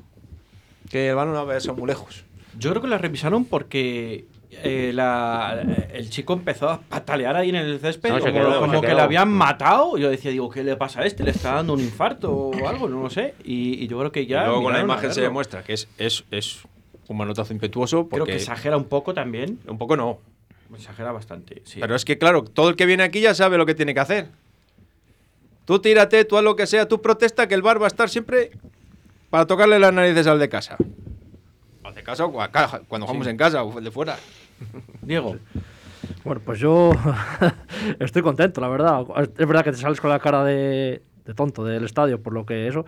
[0.89, 2.23] Que el balón no va a ser muy lejos.
[2.57, 4.25] Yo creo que la revisaron porque
[4.63, 5.61] eh, la-
[5.93, 9.01] el chico empezó a patalear ahí en el césped, No, como, quedó, como que le
[9.01, 9.97] habían matado.
[9.97, 11.23] Yo decía, digo, ¿qué le pasa a este?
[11.23, 12.87] ¿Le está dando un infarto o algo?
[12.89, 13.35] No lo sé.
[13.43, 14.43] Y, y yo creo que ya.
[14.43, 16.61] y luego con la imagen se demuestra que es, es, es
[17.07, 18.07] un manotazo impetuoso.
[18.07, 19.59] Creo Porque que exagera un poco también.
[19.67, 20.19] un poco no.
[20.75, 21.61] Exagera bastante.
[21.65, 21.79] Sí.
[21.79, 23.99] Pero es que, claro, todo el que viene aquí ya sabe lo que tiene que
[24.01, 24.27] hacer.
[25.65, 28.09] Tú tírate, tú haz lo que sea, tú protesta que el bar va a estar
[28.09, 28.51] siempre
[29.29, 30.77] para tocarle las narices al de casa.
[31.83, 32.31] Al de casa o
[32.87, 34.17] cuando jugamos en casa o el de fuera.
[35.01, 35.37] Diego.
[36.23, 36.91] Bueno, pues yo
[37.99, 39.05] estoy contento, la verdad.
[39.37, 42.45] Es verdad que te sales con la cara de, de tonto del estadio, por lo
[42.45, 42.85] que eso.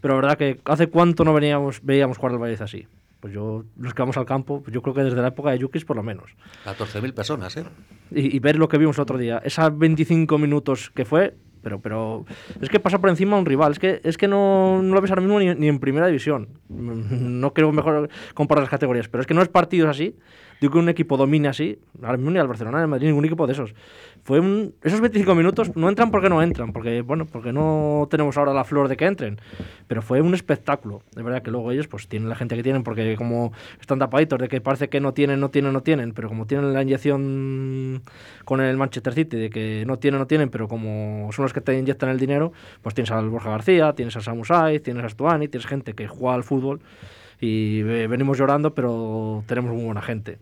[0.00, 2.86] Pero la verdad que hace cuánto no veníamos, veíamos jugar el Valladolid así.
[3.20, 5.58] Pues yo, los que vamos al campo, pues yo creo que desde la época de
[5.58, 6.30] Yukis por lo menos.
[6.64, 7.64] 14.000 personas, ¿eh?
[8.10, 11.80] Y, y ver lo que vimos el otro día, esas 25 minutos que fue, pero,
[11.80, 12.24] pero
[12.60, 15.00] es que pasa por encima a un rival, es que, es que no, no lo
[15.00, 16.48] ves ahora mismo ni, ni en primera división.
[16.68, 20.16] No quiero mejor comparar las categorías, pero es que no es partidos así,
[20.60, 23.24] digo que un equipo domine así, ahora mismo ni al Barcelona, ni al Madrid, ningún
[23.24, 23.74] equipo de esos.
[24.22, 28.36] Fue un, esos 25 minutos no entran porque no entran, porque bueno, porque no tenemos
[28.36, 29.40] ahora la flor de que entren,
[29.86, 31.02] pero fue un espectáculo.
[31.16, 34.38] De verdad que luego ellos pues tienen la gente que tienen, porque como están tapaditos
[34.38, 38.02] de que parece que no tienen, no tienen, no tienen, pero como tienen la inyección
[38.44, 41.62] con el Manchester City de que no tienen, no tienen, pero como son los que
[41.62, 45.08] te inyectan el dinero, pues tienes al Borja García, tienes a Samu Saiz, tienes a
[45.08, 46.80] Stuani, tienes gente que juega al fútbol
[47.40, 50.38] y eh, venimos llorando, pero tenemos muy buena gente.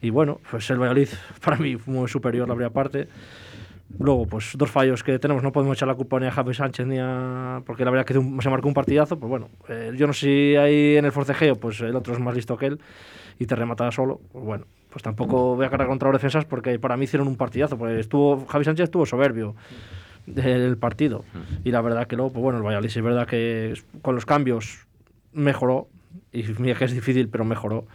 [0.00, 1.08] Y bueno, pues el Valladolid
[1.44, 3.08] para mí fue muy superior la primera parte.
[3.98, 6.86] Luego, pues dos fallos que tenemos, no podemos echar la culpa ni a Javi Sánchez
[6.86, 7.62] ni a...
[7.64, 10.56] porque la verdad que se marcó un partidazo, pues bueno, eh, yo no sé si
[10.56, 12.80] ahí en el forcejeo, pues el otro es más listo que él
[13.38, 16.80] y te remata solo, pues bueno, pues tampoco voy a cargar contra los defensas porque
[16.80, 19.54] para mí hicieron un partidazo, porque estuvo, Javi Sánchez estuvo soberbio
[20.26, 21.24] del partido
[21.62, 24.84] y la verdad que luego, pues bueno, el Valladolid es verdad que con los cambios
[25.32, 25.88] mejoró
[26.40, 27.86] y mira que es difícil, pero mejoró.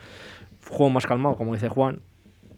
[0.68, 2.02] Juego más calmado, como dice Juan,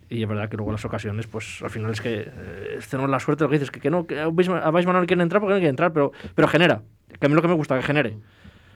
[0.09, 3.19] y es verdad que luego las ocasiones, pues al final es que eh, tenemos la
[3.19, 5.53] suerte lo que dices, que, que no, que a Weissman no le quieren entrar porque
[5.53, 6.81] no quiere entrar, pero, pero genera.
[7.19, 8.17] Que a mí lo que me gusta que genere.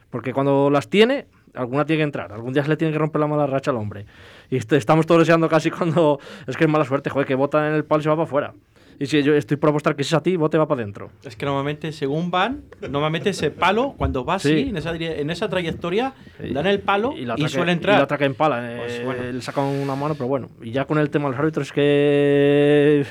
[0.10, 2.32] Porque cuando las tiene, alguna tiene que entrar.
[2.32, 4.06] Algún día se le tiene que romper la mala racha al hombre.
[4.50, 6.20] Y est- estamos todos deseando casi cuando.
[6.48, 8.24] Es que es mala suerte, joder, que bota en el palo y se va para
[8.24, 8.54] afuera.
[9.00, 11.12] Y si yo estoy por apostar que si es a ti, bote va para adentro.
[11.24, 14.70] Es que normalmente, según van, normalmente ese palo, cuando va así, Sí.
[14.70, 16.14] en, esa, en esa trayectoria,
[16.52, 17.98] dan el palo y, la que- suele Y entrar.
[18.00, 18.74] la otra que empala.
[18.74, 19.24] eh, Pues bueno.
[19.34, 20.50] Le saca una mano, pero bueno.
[20.64, 23.06] Y ya con el tema de los árbitros, es que.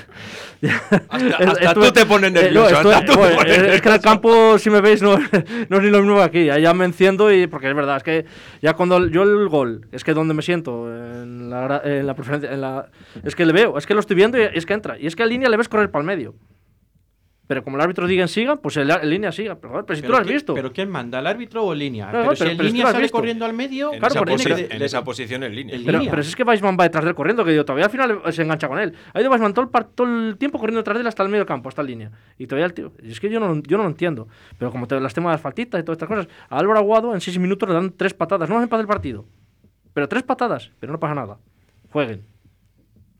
[1.08, 3.94] Hasta- hasta tú te pones nervioso, estuve- hasta tú te pones es, es que en
[3.94, 5.16] el campo, si me veis, no,
[5.68, 6.50] no es ni lo mismo que aquí.
[6.50, 7.46] Allá me enciendo y.
[7.46, 8.24] Porque es verdad, es que
[8.62, 12.52] ya cuando yo el gol, es que donde me siento, en la, en la preferencia.
[12.52, 12.88] En la,
[13.22, 14.98] es que le veo, es que lo estoy viendo y es que entra.
[14.98, 16.34] Y es que en línea le ves correr para el medio.
[17.48, 19.54] Pero como el árbitro diga en siga, pues en línea siga.
[19.54, 20.52] Pero, si tú lo has ¿quién- visto.
[20.54, 21.20] ¿Pero quién manda?
[21.20, 22.06] ¿El árbitro o línea?
[22.06, 23.16] No, pero, si es que línea sale visto.
[23.16, 25.76] corriendo al medio, En, Claro, esa, posi- en esa posición en línea.
[25.76, 26.10] El- Pero, línea.
[26.10, 28.20] pero si es que Weissman va detrás de él corriendo, que yo todavía al final
[28.32, 28.94] se engancha con él.
[29.14, 31.28] Ha ido Weissman todo el, par- todo el tiempo corriendo detrás de él hasta el
[31.28, 32.10] medio campo, hasta la línea.
[32.36, 32.92] Y todavía el tío.
[33.00, 34.26] y es que yo no, lo- yo no lo entiendo.
[34.58, 37.20] Pero como te, las temas de asfaltita y todas estas cosas, a Álvaro Aguado en
[37.20, 38.50] seis minutos le dan tres patadas.
[38.50, 39.24] No es empate el partido.
[39.94, 41.38] Pero tres patadas, pero no pasa nada.
[41.92, 42.26] Jueguen.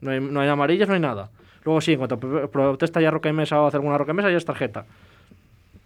[0.01, 1.31] No hay, no hay amarillas, no hay nada.
[1.67, 4.15] Luego sí, en cuanto pro- protesta ya Roca y Mesa o hace alguna Roca y
[4.15, 4.87] Mesa, ya es tarjeta.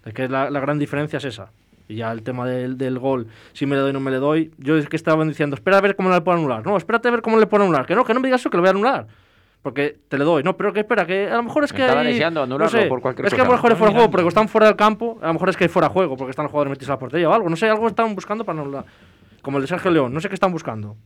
[0.04, 1.50] Es que la, la gran diferencia es esa.
[1.88, 4.18] Y ya el tema del, del gol, si me le doy o no me le
[4.18, 4.52] doy.
[4.58, 6.64] Yo es que estaban diciendo, espera a ver cómo le puedo anular.
[6.64, 7.84] No, espérate a ver cómo le puedo anular.
[7.86, 9.06] Que no, que no me digas eso, que lo voy a anular.
[9.62, 10.42] Porque te le doy.
[10.42, 11.82] No, pero que espera, que a lo mejor es que.
[11.82, 13.90] Estaba hay- deseando anularlo no sé, por cualquier Es que a lo mejor es fuera
[13.92, 15.18] de juego porque están fuera del campo.
[15.20, 16.92] A lo mejor es que hay fuera de juego porque están los jugadores metidos a
[16.92, 17.48] la portería o algo.
[17.50, 18.84] No sé, algo estaban buscando para anular.
[19.42, 20.14] Como el de Sergio León.
[20.14, 20.96] No sé qué estaban buscando.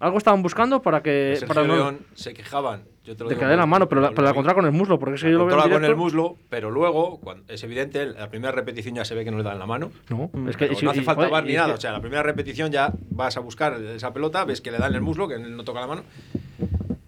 [0.00, 1.34] Algo estaban buscando para que.
[1.38, 2.82] Sergio para no- León se quejaban.
[3.08, 4.66] Yo te lo de digo que le den la mano, pero la, pero la con
[4.66, 4.98] el muslo.
[4.98, 5.56] Porque es que yo lo veo.
[5.56, 9.14] Controla con el muslo, pero luego, cuando, es evidente, en la primera repetición ya se
[9.14, 9.90] ve que no le dan la mano.
[10.10, 10.68] No, es que.
[10.68, 11.72] No hace y- falta bar ni nada.
[11.72, 14.94] O sea, la primera repetición ya vas a buscar esa pelota, ves que le dan
[14.94, 16.02] el muslo, que no toca la mano.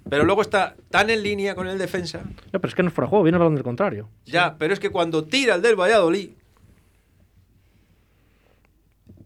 [0.09, 2.23] Pero luego está tan en línea con el defensa.
[2.51, 4.09] No, pero es que no es fuera juego, viene el balón del contrario.
[4.25, 6.31] Ya, pero es que cuando tira el del Valladolid,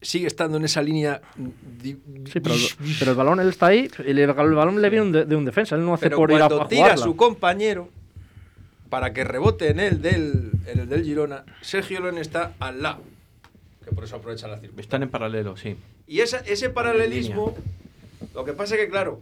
[0.05, 1.21] sigue estando en esa línea.
[1.37, 1.97] di-
[2.33, 2.63] Sí, pero, el-
[2.99, 5.45] pero el balón él está ahí y el, el balón le viene de, de un
[5.45, 5.75] defensa.
[5.75, 7.89] Él no hace Pero por ir a, cuando a tira a su compañero
[8.91, 13.03] para que rebote en el del, en el del Girona, Sergio León está al lado.
[13.85, 14.81] Que por eso aprovecha la circunstancia.
[14.83, 15.77] Están en paralelo, sí.
[16.07, 17.57] Y esa- ese paralelismo,
[18.35, 19.21] lo que pasa es que, claro,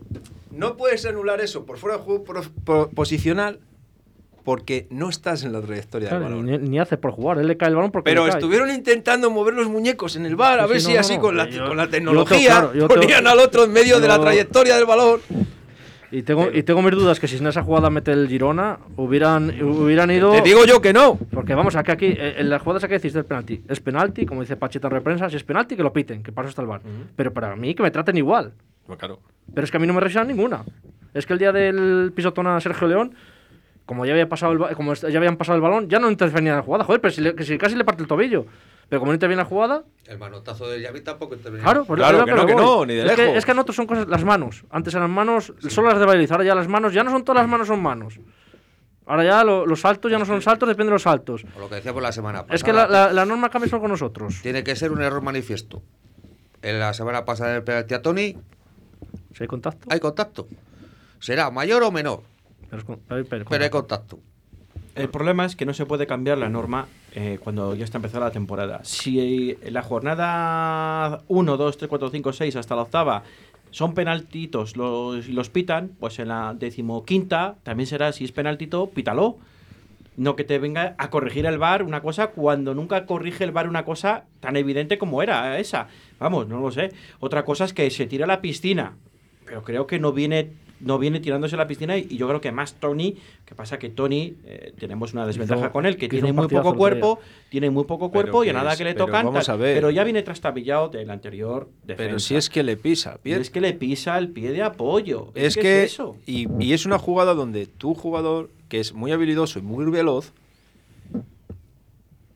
[0.51, 3.61] no puedes anular eso por fuera de juego pro- pro- posicional
[4.45, 6.47] porque no estás en la trayectoria Claro, del balón.
[6.63, 8.39] ni, ni hace por jugar, él le cae el balón porque Pero le cae.
[8.41, 11.15] estuvieron intentando mover los muñecos en el bar, a Sí, ver sí, si no, así
[11.17, 11.21] no.
[11.21, 14.01] con, la, Yo- con la tecnología tengo claro, yo tengo- ponían al otro en medio
[14.01, 15.21] de la trayectoria del balón.
[16.11, 19.49] Y tengo, y tengo mis dudas que si en esa jugada mete el Girona, hubieran,
[19.63, 20.33] hubieran ido.
[20.33, 21.19] Te digo yo que no.
[21.33, 24.43] Porque vamos, aquí, aquí eh, en las jugadas que decís del penalti, es penalti, como
[24.43, 26.83] dice Pacheta en reprensa, si es penalti que lo piten, que eso está el bar.
[27.17, 28.53] Pero para mí que me traten igual.
[28.99, 29.21] claro.
[29.55, 30.65] Pero es que a mí no me revisan ninguna.
[31.15, 33.15] Es que el día del pisotón a Sergio León,
[33.93, 36.57] como ya había pasado el, como ya habían pasado el balón, ya no intervenía en
[36.59, 36.85] la jugada.
[36.85, 38.47] Joder, pero si, le- que si casi le parte el tobillo.
[38.89, 41.65] Pero como no interviene en la jugada, El manotazo de Yavi tampoco intervenía.
[41.65, 43.37] claro, pues Claro, que no, que no, ni de es Que, lejos.
[43.39, 44.65] es que en otros son cosas, las manos.
[44.71, 47.43] Antes eran manos, solo las de Valladolid, ahora ya las manos, ya no son todas
[47.43, 48.19] las manos, son manos.
[49.07, 51.45] Ahora ya lo- los saltos ya no son saltos, depende de los saltos.
[51.57, 52.55] O lo que decíamos la semana pasada.
[52.55, 54.41] Es que la, la- la norma cambia solo con nosotros.
[54.43, 55.83] Tiene que ser un error manifiesto.
[56.61, 58.37] En la semana pasada en el penalti a Tony
[59.35, 59.87] Si hay contacto.
[59.91, 60.47] hay contacto.
[61.19, 62.23] Será mayor o menor,
[62.73, 64.19] pero es con- pero- pero- pero hay contacto.
[64.95, 68.25] El problema es que no se puede cambiar la norma eh, cuando ya está empezada
[68.27, 68.81] la temporada.
[68.85, 73.23] Si la jornada 1, 2, 3, 4, 5, 6 hasta la octava
[73.71, 78.89] son penaltitos los, y los pitan, pues en la decimoquinta también será, si es penaltito,
[78.89, 79.37] pítalo.
[80.17, 83.69] No que te venga a corregir el VAR una cosa cuando nunca corrige el VAR
[83.69, 85.89] una cosa tan evidente como era esa.
[86.19, 86.93] Vamos, no lo sé.
[87.21, 88.97] Otra cosa es que se tira a la piscina,
[89.47, 92.41] pero creo que no viene no viene tirándose a la piscina y, y yo creo
[92.41, 93.17] que más Tony,
[93.47, 96.75] que pasa que Tony eh, tenemos una desventaja Hizo- con él, que tiene muy poco
[96.75, 97.19] cuerpo,
[97.49, 99.75] tiene muy poco cuerpo y a nada es- que le tocan, vamos a ver.
[99.77, 102.05] pero ya viene trastabillado del anterior defensa.
[102.07, 103.19] Pero si es que le pisa.
[103.25, 105.31] Y es que le pisa el pie de apoyo.
[105.35, 106.17] Es, que, que, es eso.
[106.27, 110.33] Y, y es una jugada donde tu jugador, que es muy habilidoso y muy veloz,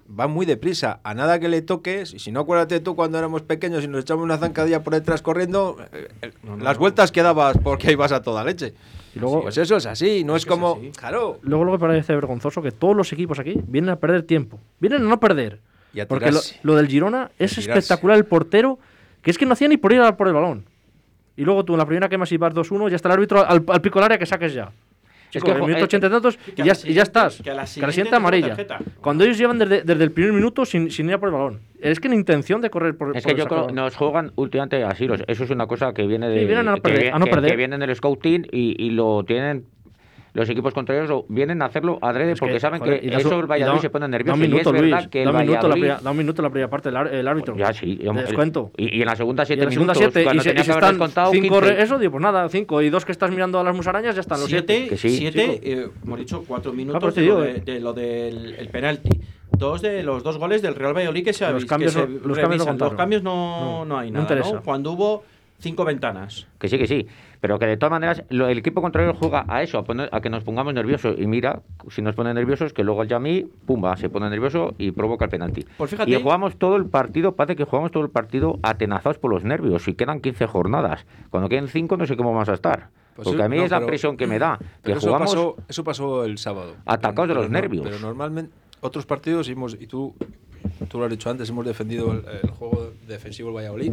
[0.09, 1.01] va muy deprisa.
[1.05, 4.03] A nada que le toques, y si no acuérdate tú cuando éramos pequeños y nos
[4.03, 6.81] echamos una zancadilla por detrás corriendo, eh, eh, No, no, las no.
[6.81, 8.75] vueltas que dabas porque ibas a toda leche.
[9.15, 10.75] Y luego, Pues eso es así, no es, es como.
[10.75, 10.91] así.
[10.99, 11.39] Claro.
[11.43, 14.59] luego lo que parece vergonzoso que todos los equipos aquí vienen a perder tiempo.
[14.81, 15.61] Vienen a no perder.
[15.95, 16.31] Y a Porque
[16.63, 18.79] lo, del Girona es espectacular el portero,
[19.23, 20.67] que es que no hacía ni por ir a por el balón.
[21.37, 23.65] Y luego tú en la primera que más ibas 2-1, ya está el árbitro al,
[23.69, 24.71] al pico del área que saques ya.
[25.37, 26.93] Es que, en el minuto es que- 80 y tantos que y ya, la y
[26.95, 27.43] ya estás.
[27.43, 28.49] que a la Que la siguiente amarilla.
[28.49, 28.79] tarjeta.
[29.01, 31.61] Cuando ellos llevan desde, desde el primer minuto sin, sin ir a por el balón.
[31.81, 34.83] Es que ni intención de correr por Es por que yo creo nos juegan últimamente
[34.83, 35.07] así.
[35.27, 36.41] Eso es una cosa que viene de.
[36.41, 37.51] Sí, vienen a que perder, vie- a no que- perder.
[37.51, 39.67] que viene del scouting y, y lo tienen.
[40.37, 43.19] Los equipos contrarios lo- vienen a hacerlo adrede Es porque saben joder, que y da
[43.19, 44.37] eso su- el y Valladolid da- se pone Da nervioso.
[44.39, 45.09] un y minuto, es verdad Luis.
[45.09, 46.97] que el Da un minuto, la Valladolid- primera, da un minuto la primera parte el,
[46.97, 47.57] el árbitro.
[47.57, 47.97] Ya sí.
[47.97, 48.71] De descuento.
[48.77, 50.49] Y, y en la segunda Y siete en la segunda minutos, 7 y, cuando si-
[50.51, 51.83] y están descontado 5 15.
[51.83, 54.39] eso, digo, pues nada, 5 y dos que estás mirando a las musarañas, ya están
[54.41, 54.75] los 7.
[54.75, 57.61] Siete, Que sí, siete, eh, hemos dicho cuatro minutos pero te de, lo de, eh.
[57.65, 59.09] de lo del el penalti.
[59.57, 62.13] Dos de los dos goles del Real Valladolid que se, Los cambios se no- los
[62.21, 62.67] cambios no revisan.
[62.67, 62.93] contaron.
[62.93, 64.61] Los cambios no, No, no hay nada.
[64.63, 65.25] Cuando hubo
[65.61, 66.47] cinco ventanas.
[66.59, 67.07] Que sí, que sí.
[67.41, 70.21] Pero que de todas maneras lo- el equipo contrario juega a eso, a, poner- a
[70.21, 71.17] que nos pongamos nerviosos.
[71.19, 74.91] Y mira, si nos pone nerviosos, que luego el Yami, pumba, se pone nervioso y
[74.93, 75.65] provoca el penalti.
[75.77, 79.31] Pues fíjate- Y jugamos todo el partido, parece que jugamos todo el partido atenazados por
[79.31, 79.87] los nervios.
[79.89, 81.05] Y quedan 15 jornadas.
[81.31, 82.89] Cuando queden 5 no sé cómo vamos a estar.
[83.15, 84.59] Pues Porque a mí no, es la pero- presión que me da.
[84.85, 85.31] Que eso jugamos...
[85.35, 86.75] pasó, eso pasó el sábado.
[86.85, 87.85] Atacados de los no- nervios.
[87.87, 90.15] Pero normalmente, otros partidos, hemos, y tú,
[90.89, 93.93] tú lo has dicho antes, hemos defendido el, el juego defensivo del Valladolid,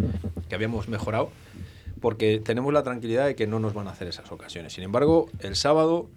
[0.50, 1.30] que habíamos mejorado,
[2.04, 4.74] porque tenemos la tranquilidad de que no nos van a hacer esas ocasiones.
[4.74, 6.10] Sin embargo, el sábado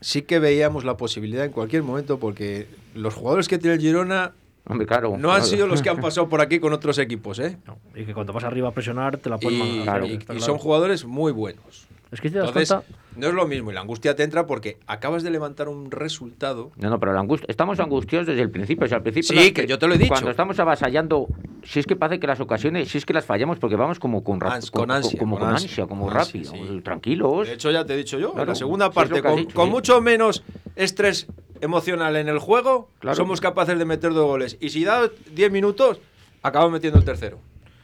[0.00, 2.66] sí que veíamos la posibilidad en cualquier momento, porque
[2.96, 4.34] los jugadores que tiene el Girona
[4.66, 5.16] Hombre, claro.
[5.18, 7.58] no han sido los que han pasado por aquí con otros equipos, ¿eh?
[7.94, 10.04] Y que cuando vas arriba a presionar te la pueden Y, mandar.
[10.04, 10.40] y- Está y claro.
[10.40, 11.86] son jugadores muy buenos.
[12.10, 14.22] Es que si te das Entonces, cuenta, no es lo mismo y la angustia te
[14.22, 16.70] entra porque acabas de levantar un resultado.
[16.76, 18.84] No, no, pero la angustia, estamos angustiosos desde el principio.
[18.84, 20.10] O sea, al principio Sí, que yo te lo he dicho.
[20.10, 21.26] Cuando estamos avasallando,
[21.64, 24.22] si es que parece que las ocasiones, si es que las fallamos porque vamos como
[24.22, 26.80] con, ra- Ans- con ansia, como con ansia, ansia, como con ansia, rápido, sí.
[26.82, 27.48] tranquilos.
[27.48, 29.70] De hecho, ya te he dicho yo, en la segunda parte, con, dicho, con sí.
[29.72, 30.44] mucho menos
[30.76, 31.26] estrés
[31.64, 33.16] emocional en el juego, Claro.
[33.16, 34.56] somos capaces de meter dos goles.
[34.60, 36.00] Y si da 10 minutos,
[36.42, 37.38] acabamos metiendo el tercero.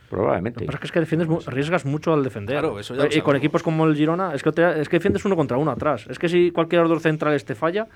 [0.08, 0.60] Probablemente.
[0.60, 2.58] Lo que pasa es que, es que defiendes, arriesgas mucho al defender.
[2.58, 4.96] Claro, eso ya lo y con equipos como el Girona, es que, te- es que
[4.96, 6.04] defiendes uno contra uno atrás.
[6.10, 7.86] Es que si cualquier orden central te falla,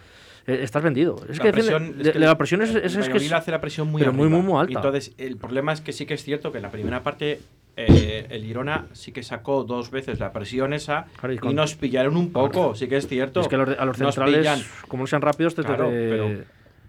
[0.46, 1.16] eh, estás vendido.
[1.28, 2.92] Es La que, defiende- presión- es de- que de la presión es, es, el es
[2.92, 4.38] que Valladolid es- hace la presión muy pero muy, arriba.
[4.42, 4.74] muy, muy alta.
[4.78, 7.40] Entonces, el problema es que sí que es cierto que en la primera parte
[7.76, 12.16] eh, el Girona sí que sacó dos veces la presión esa Claro, y nos pillaron
[12.16, 13.40] un poco, sí que es cierto.
[13.40, 14.60] es que a los, a los Nos centrales, pillan.
[14.88, 16.28] como no sean rápidos, te, Claro, te- pero-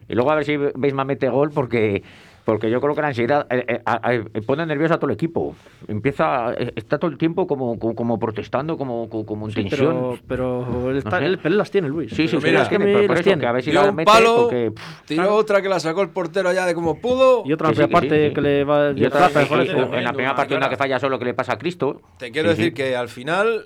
[0.08, 2.04] Y luego a ver si Beisma mete gol porque
[2.46, 4.02] porque yo creo que la ansiedad eh, eh, a-
[4.46, 5.56] pone nervioso a todo el equipo.
[5.88, 9.62] Empieza, eh, está todo el tiempo como, como, como protestando, como, como, como en Sí,
[9.64, 10.20] tensión.
[10.28, 11.26] pero, pero él, está- sé.
[11.26, 12.12] él- él las tiene, Luis.
[12.14, 13.42] Sí, sí, mira, las es que a tiene, pero por las eso, tiene.
[13.42, 16.02] que a ver si Dio la mete palo, porque, pff, tiró otra que la sacó
[16.02, 17.44] el portero allá de como pudo.
[17.46, 18.34] Y otra que parte sí, sí.
[18.34, 21.58] que le va en la primera parte una que falla solo que le pasa a
[21.58, 22.02] Cristo.
[22.18, 22.74] Te quiero Sí, decir sí.
[22.76, 23.66] que al final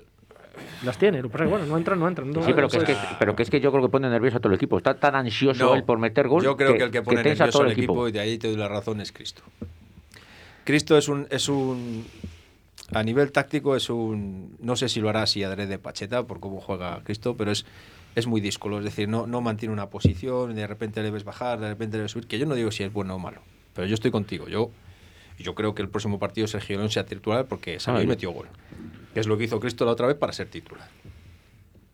[0.84, 1.18] las tiene.
[1.22, 2.30] Lo que pasa es que, bueno, no entran, no entran.
[2.30, 4.08] no- Sí, pero que, es que, sea- pero que es que yo creo que pone
[4.08, 4.76] nervioso a todo el equipo.
[4.78, 6.42] Está tan ansioso No, él por meter gol.
[6.42, 8.38] Yo creo que, el que pone tensa a nervioso todo al equipo, y de ahí
[8.38, 9.42] te doy la razón, es Cristo.
[10.64, 12.06] Cristo es un, es un.
[12.92, 14.56] A nivel táctico es un.
[14.60, 17.64] No sé si lo hará así adrede Pacheta por cómo juega Cristo, pero es,
[18.14, 18.78] es muy díscolo.
[18.78, 22.04] Es decir, no, no mantiene una posición, de repente le ves bajar, de repente le
[22.04, 22.26] ves subir.
[22.26, 23.40] Que yo no digo si es bueno o malo,
[23.74, 24.48] pero yo estoy contigo.
[24.48, 24.70] Yo,
[25.38, 28.08] yo creo que el próximo partido Sergio León sea titular porque salió y Ay.
[28.08, 28.48] metió gol.
[29.14, 30.88] Que es lo que hizo Cristo la otra vez para ser titular.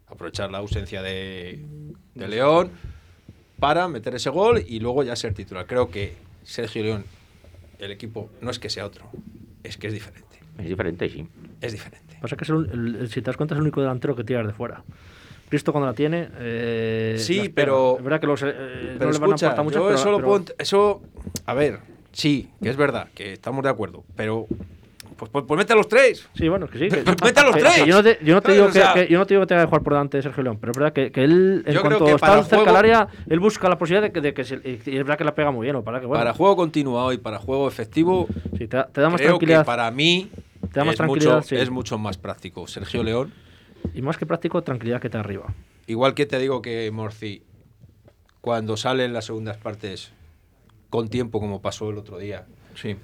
[0.09, 1.61] Aprovechar la ausencia de,
[2.15, 2.71] de León
[3.59, 5.67] para meter ese gol y luego ya ser titular.
[5.67, 7.05] Creo que Sergio León,
[7.79, 9.07] el equipo, no es que sea otro,
[9.65, 10.27] es que es diferente.
[10.59, 11.27] Es diferente, sí.
[11.61, 12.17] Es diferente.
[12.21, 14.53] Pasa que es el- si te das cuenta es el único delantero que tiras de
[14.53, 14.83] fuera.
[15.49, 16.29] Cristo cuando la tiene.
[16.39, 18.47] eh, Sí, pero- Es verdad que los, eh,
[18.99, 21.03] Pero no le van a escucha, mucho, yo pero- eso lo pero- puedo ent- Eso,
[21.47, 21.81] a ver,
[22.13, 24.47] sí, que es verdad, que estamos de acuerdo, pero
[25.17, 26.29] pues, pues, pues mete a los tres.
[26.35, 26.89] Sí, bueno, que sí.
[26.89, 27.75] Que, Mete a los que- tres.
[27.83, 28.57] que yo no te, yo no te ¿Sabes?
[28.57, 30.17] digo O sea- que, que- yo no te digo que tenga que jugar por delante
[30.19, 32.71] de Sergio León, pero es verdad que, que él, en cuanto que está cerca juego-
[32.71, 35.25] al área, él busca la posibilidad de que, de que se- y es verdad que
[35.25, 35.83] la pega muy bien, ¿no?
[35.85, 38.27] Para que, bueno, Para juego continuado y para juego efectivo,
[38.59, 39.65] sí, te, te da más creo que tranquilidad.
[39.65, 40.31] para mí
[40.73, 41.57] Te da más es, tranquilidad, mucho, sí.
[41.57, 42.67] es mucho más práctico.
[42.67, 43.33] Sergio León,
[43.95, 45.47] Y más que práctico, tranquilidad que te arriba.
[45.87, 47.43] igual que te digo que Morci,
[48.41, 50.13] cuando sale en las segundas partes
[50.91, 52.95] con tiempo, como pasó el otro día, Sí.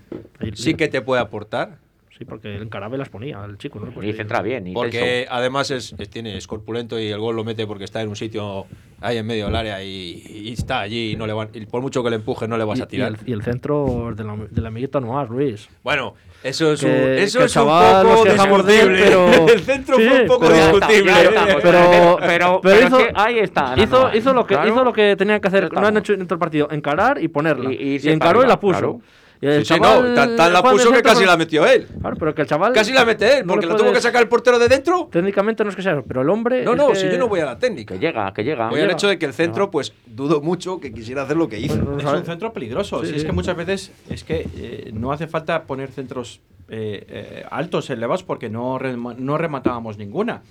[0.54, 1.78] Sí que te puede aportar.
[2.18, 3.90] Sí, porque el Carabe las ponía, el chico, ¿no?
[3.90, 4.66] Pues Y centra bien.
[4.66, 8.02] y Porque además es, es- tiene, es corpulento y el gol lo mete porque está
[8.02, 8.66] en un sitio
[9.00, 11.80] ahí en medio del área y, y está allí y no le van, y por
[11.80, 13.12] mucho que le empuje no le vas y, a tirar.
[13.12, 15.68] y el, y el centro del la, del amiguito Noir, Luis.
[15.82, 19.02] Bueno, eso es Que- un, eso que es un poco de discutible.
[19.04, 21.12] pero- el centro Sí, fue un poco pero- discutible.
[21.14, 21.30] Pero,
[21.62, 24.68] Pero- pero- pero hizo, es que ahí está, no, Hizo, no, hizo, lo que, claro.
[24.70, 25.72] hizo lo que tenía que hacer.
[25.72, 26.68] No han hecho en todo el partido.
[26.70, 27.72] Encarar y ponerla.
[27.72, 28.78] Y- Y, encaró y la puso.
[28.78, 29.00] claro.
[29.42, 31.66] Y el Sí, sí, chaval no, tan, tan la puso que casi pero- la metió
[31.66, 31.88] él.
[32.00, 32.72] Claro, pero que el chaval.
[32.72, 35.08] Casi la mete él, no porque lo tuvo que sacar el portero de dentro.
[35.10, 36.64] Técnicamente no es que sea eso, pero el hombre.
[36.64, 37.94] No, no, que- si yo no voy a la técnica.
[37.94, 38.68] Que llega, que llega.
[38.70, 39.70] Voy al hecho de que el centro, No.
[39.72, 41.74] pues dudo mucho que quisiera hacer lo que hizo.
[41.76, 43.00] No Es un centro peligroso.
[43.00, 43.26] Sí, si es sí.
[43.26, 48.22] que muchas veces es que eh, no hace falta poner centros eh, eh, altos, elevados,
[48.22, 50.42] porque no, rema- no rematábamos ninguna.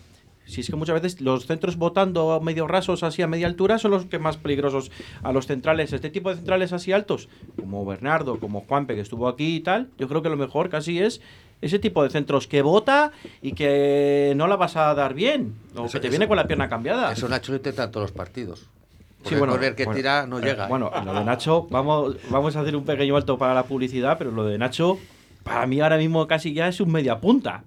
[0.52, 3.92] Si es que muchas veces los centros botando medio rasos así a media altura son
[3.92, 4.92] los que más peligrosos
[5.24, 5.94] a los centrales.
[5.94, 9.88] Este tipo de centrales así altos, como Bernardo, como Juanpe que estuvo aquí y tal,
[9.98, 11.22] yo creo que lo mejor casi es
[11.62, 15.54] Ese tipo de centros que bota y que no la vas a dar bien.
[15.76, 17.12] O Eso- que te eso- viene con la pierna cambiada.
[17.12, 18.68] Eso Nacho lo intenta en todos los partidos.
[19.22, 20.66] Porque Sí, bueno, el que bueno, tira no eh, llega.
[20.66, 20.68] ¿eh?
[20.70, 24.32] Bueno, lo de Nacho, vamos, vamos a hacer un pequeño alto para la publicidad, pero
[24.32, 24.98] lo de Nacho,
[25.44, 27.64] para mí ahora mismo casi ya es un media punta.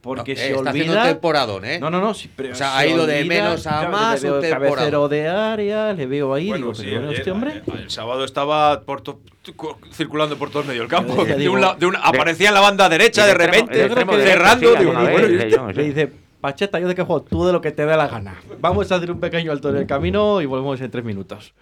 [0.00, 1.02] Porque No, se está haciendo olvida.
[1.04, 1.80] un temporadón, ¿eh?
[1.80, 2.14] No, no, no.
[2.14, 4.36] sí, pero O sea, se ha ido de olvida- menos a Claro, más le veo
[4.38, 4.70] un temporada.
[4.76, 6.48] cabecero de área, le veo ahí.
[6.50, 7.50] Bueno, digo, sí, pero ayer- este hombre.
[7.50, 9.20] ayer- el sábado estaba por to-
[9.56, 11.24] cu- circulando por todo el medio del campo.
[11.24, 14.70] De digo, un la- de una- aparecía en la banda derecha de repente, extremo cerrando.
[14.72, 15.72] sí, digo, alguna bueno, vez, ¿y sí, este?
[15.74, 18.36] Le dice, Pacheta, yo de qué juego, tú de lo que te dé la gana.
[18.60, 21.52] Vamos a hacer un pequeño alto en el camino y volvemos en tres minutos.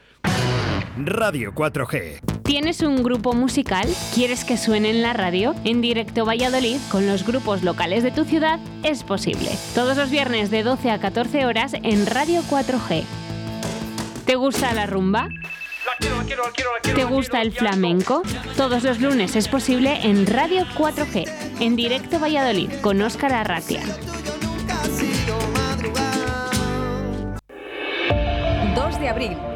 [0.96, 2.20] Radio 4G.
[2.42, 3.86] ¿Tienes un grupo musical?
[4.14, 5.54] ¿Quieres que suene en la radio?
[5.64, 9.50] En directo Valladolid, con los grupos locales de tu ciudad, es posible.
[9.74, 13.04] Todos los viernes de 12 a 14 horas en Radio 4G.
[14.24, 15.28] ¿Te gusta la rumba?
[16.82, 18.22] ¿Te gusta el flamenco?
[18.56, 21.30] Todos los lunes es posible en Radio 4G,
[21.60, 23.82] en directo Valladolid, con Óscar Arratia.
[28.74, 29.55] 2 de abril.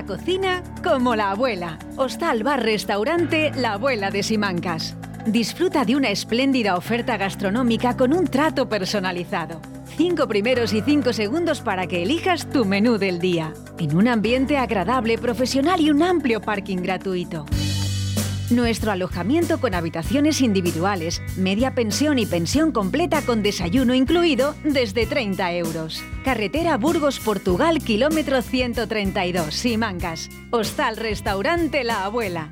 [0.00, 1.78] La cocina como la abuela.
[1.98, 4.96] Hostal Bar Restaurante La Abuela de Simancas.
[5.26, 9.60] Disfruta de una espléndida oferta gastronómica con un trato personalizado.
[9.98, 13.52] Cinco primeros y cinco segundos para que elijas tu menú del día.
[13.78, 17.44] En un ambiente agradable, profesional y un amplio parking gratuito.
[18.50, 25.52] Nuestro alojamiento con habitaciones individuales, media pensión y pensión completa con desayuno incluido desde 30
[25.52, 26.02] euros.
[26.24, 30.30] Carretera Burgos, Portugal, kilómetro 132, Simancas.
[30.50, 32.48] Hostal Restaurante La Abuela.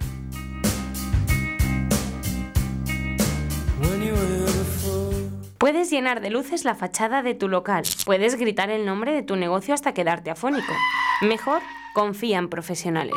[5.59, 7.83] Puedes llenar de luces la fachada de tu local.
[8.05, 10.73] Puedes gritar el nombre de tu negocio hasta quedarte afónico.
[11.23, 11.61] Mejor,
[11.93, 13.17] confía en profesionales.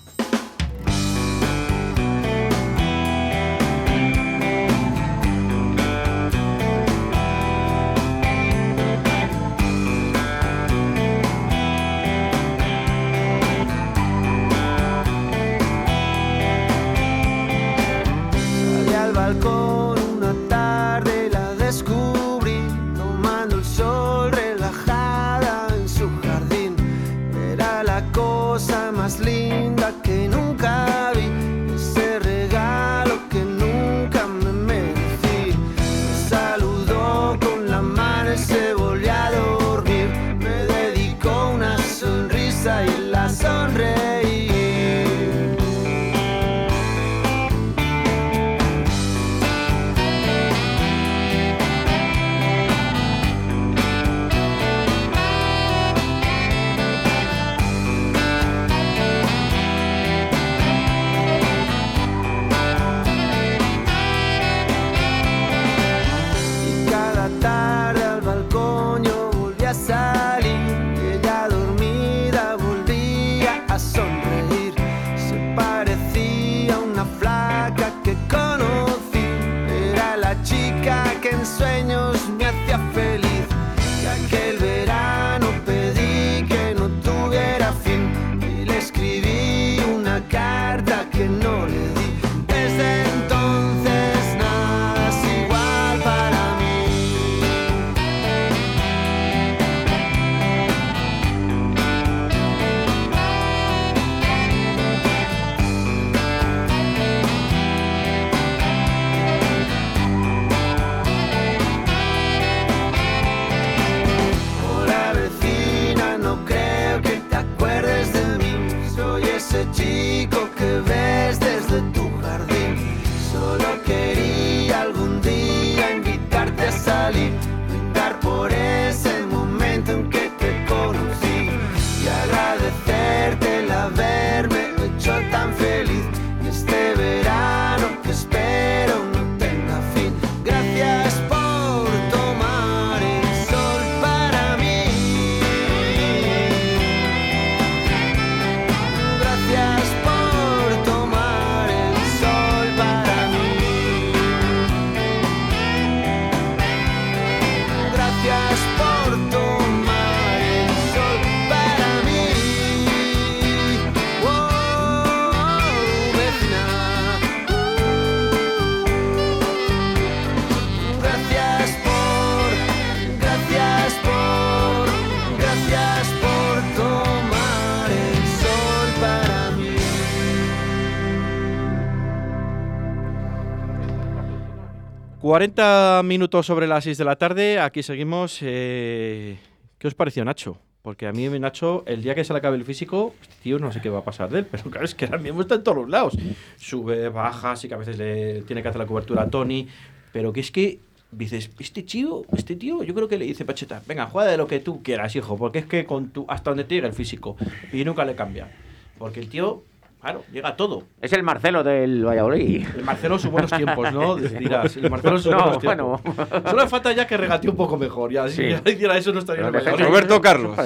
[185.31, 188.39] 40 minutos sobre las 6 de la tarde, aquí seguimos.
[188.41, 189.37] eh,
[189.77, 190.57] ¿Qué os pareció Nacho?
[190.81, 193.71] Porque a mí Nacho, el día que se le acabe el físico, este tío no
[193.71, 195.63] sé qué va a pasar de él, pero claro, es que ahora mismo está en
[195.63, 196.17] todos los lados.
[196.57, 199.69] Sube, baja, sí que a veces le tiene que hacer la cobertura a Tony,
[200.11, 200.79] pero que es que
[201.13, 204.47] dices, este tío, este tío, yo creo que le dice Pacheta, venga, juega de lo
[204.47, 207.37] que tú quieras, hijo, porque es que con tu, hasta donde te llega el físico,
[207.71, 208.51] y nunca le cambia.
[208.97, 209.63] Porque el tío,
[210.01, 210.83] claro, llega todo.
[211.01, 212.65] Es el Marcelo del Valladolid.
[212.77, 214.15] El Marcelo en sus buenos tiempos, ¿no?
[214.17, 216.01] Dirás, el Marcelo en sus No, buenos tiempos.
[216.03, 216.41] bueno.
[216.49, 218.11] Solo le falta ya que regatee un poco mejor.
[218.11, 218.49] Ya, si Sí.
[218.49, 219.85] ya hiciera eso no estaría en el Valladolid.
[219.85, 220.57] Roberto Carlos.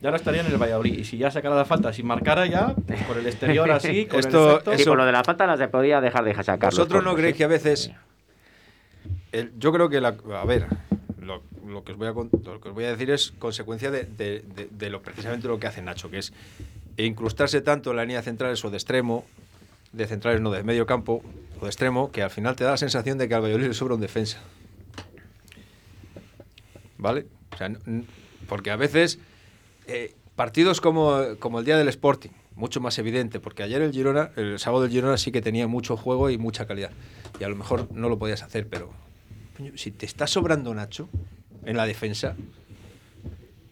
[0.00, 0.98] Ya no estaría en el Valladolid.
[0.98, 4.20] Y si ya sacara la falta, si marcara ya, pues por el exterior así, con
[4.20, 4.72] Esto- el efecto.
[4.72, 6.70] Eso- Sí, por lo de la falta las de podía dejar de sacar.
[6.70, 7.90] ¿Vosotros no creéis que a veces...
[9.32, 10.66] el- yo creo que, la, a ver,
[11.20, 13.90] lo, lo que os voy a, con- lo que os voy a decir es consecuencia
[13.90, 16.32] de, de- de- de lo precisamente lo que hace Nacho, que es
[16.96, 19.24] incrustarse tanto en la línea centrales o de extremo,
[19.92, 21.22] de centrales no, de medio campo
[21.60, 23.74] o de extremo, que al final te da la sensación de que al Valladolid le
[23.74, 24.40] sobra un defensa.
[26.98, 27.26] ¿Vale?
[27.52, 27.70] O sea,
[28.48, 29.18] porque a veces
[29.86, 34.30] eh, partidos como, como el día del Sporting, mucho más evidente, porque ayer el Girona,
[34.36, 36.90] el sábado del Girona sí que tenía mucho juego y mucha calidad.
[37.40, 38.92] Y a lo mejor no lo podías hacer, pero
[39.74, 41.08] si te está sobrando Nacho
[41.64, 42.36] en la defensa,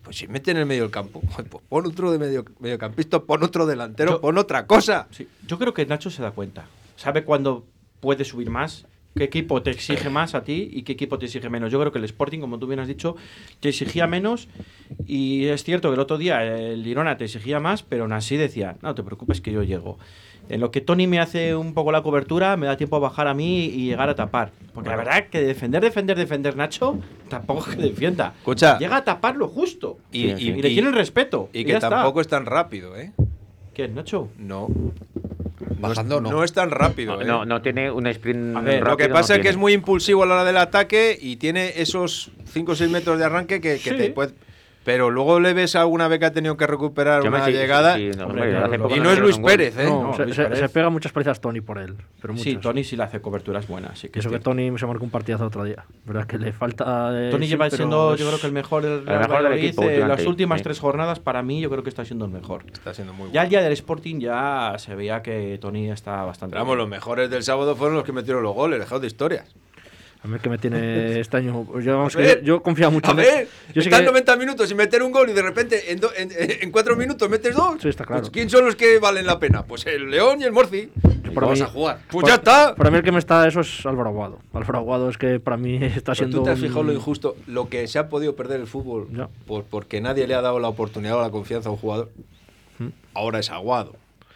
[0.03, 3.43] pues si mete en el medio del campo, pues pon otro de medio, mediocampista, pon
[3.43, 5.07] otro delantero, Yo- pon otra cosa.
[5.11, 6.67] Sí, yo creo que Nacho se da cuenta.
[6.97, 7.67] Sabe cuándo
[8.01, 8.87] puede subir más,
[9.17, 11.71] qué equipo te exige más a ti y qué equipo te exige menos.
[11.71, 13.17] Yo creo que el Sporting, como tú bien has dicho,
[13.61, 14.49] te exigía menos
[15.07, 18.37] y es cierto que el otro día el Girona te exigía más, pero aún así
[18.37, 19.99] decía, no te preocupes que yo llego.
[20.53, 23.27] En lo que Tony me hace un poco la cobertura, me da tiempo a bajar
[23.27, 24.53] a mí y llegar a tapar.
[24.75, 26.99] Porque la verdad que defender, defender, defender Nacho,
[27.31, 28.35] tampoco es que defienda.
[28.37, 28.79] Escucha.
[28.79, 29.97] Llega a tapar lo justo.
[30.13, 31.49] Y, Y, le tienen respeto.
[31.55, 31.89] Y y que ya está.
[31.89, 33.13] tampoco es tan rápido, ¿eh?
[33.75, 34.29] ¿Quién, Nacho?
[34.37, 34.69] No.
[35.81, 36.31] Bajando no.
[36.31, 36.37] no.
[36.37, 37.25] No es tan rápido, ¿eh?
[37.25, 39.57] No, no tiene un sprint A ver, Lo que pasa no es que es tiene.
[39.61, 43.25] muy impulsivo a la hora del ataque y tiene esos 5 o 6 metros de
[43.25, 43.97] arranque que, que Sí.
[43.97, 44.33] te puede...
[44.85, 47.95] Pero luego le ves alguna vez que ha tenido que recuperar Yo una sí, llegada
[47.95, 49.39] sí, sí, no, Hombre, hombre, claro, hace lo- poco y no no es Luis.
[49.39, 49.85] Pérez, ¿eh?
[49.85, 50.59] No, No, se, Luis se- Pérez.
[50.59, 51.95] se pega muchas palizas Tony por él.
[52.21, 52.57] Pero Sí.
[52.57, 53.99] Tony sí le hace coberturas buenas.
[53.99, 54.41] Sí que eso es que.
[54.41, 55.85] Tony se marcó un partidazo otro día.
[56.05, 57.11] Verdad que le falta.
[57.15, 59.45] eh, Tony sí, lleva siendo, es- yo creo que el mejor del Real mejor del
[59.45, 60.65] Valladolid, equipo eh, las últimas sí.
[60.65, 62.65] tres jornadas, para mí, yo creo que está siendo el mejor.
[62.73, 63.35] está siendo muy bueno.
[63.35, 66.55] Ya el día del Sporting ya se veía que Tony está bastante.
[66.55, 66.99] Pero vamos, los bien.
[66.99, 69.55] mejores del sábado fueron los que metieron los goles, dejados de historias.
[70.25, 71.67] A mí que me tiene este año.
[71.81, 74.37] Yo, vamos, A que ver, yo, yo confía mucho A ver, Yo están que- 90
[74.37, 77.57] minutos sin meter un gol y de repente en, do- en, en cuatro minutos metes
[77.57, 77.83] dos.
[77.83, 78.23] Sí, está claro.
[78.23, 79.65] Pues, ¿Quién son los que valen la pena?
[79.65, 80.91] Pues el León y el Morci.
[81.35, 81.99] por Vamos mí- a jugar.
[82.09, 82.75] Pues ya está.
[82.77, 84.39] Para mí el que me está eso es Álvaro Aguado.
[84.53, 86.39] Álvaro Aguado es que para mí está Pero siendo.
[86.39, 89.09] tú te has un- fijado lo injusto, lo que se ha podido perder el fútbol
[89.13, 89.29] Ya.
[89.49, 92.11] por, porque nadie le ha dado la oportunidad o la confianza a un jugador.
[93.15, 93.95] Ahora es aguado.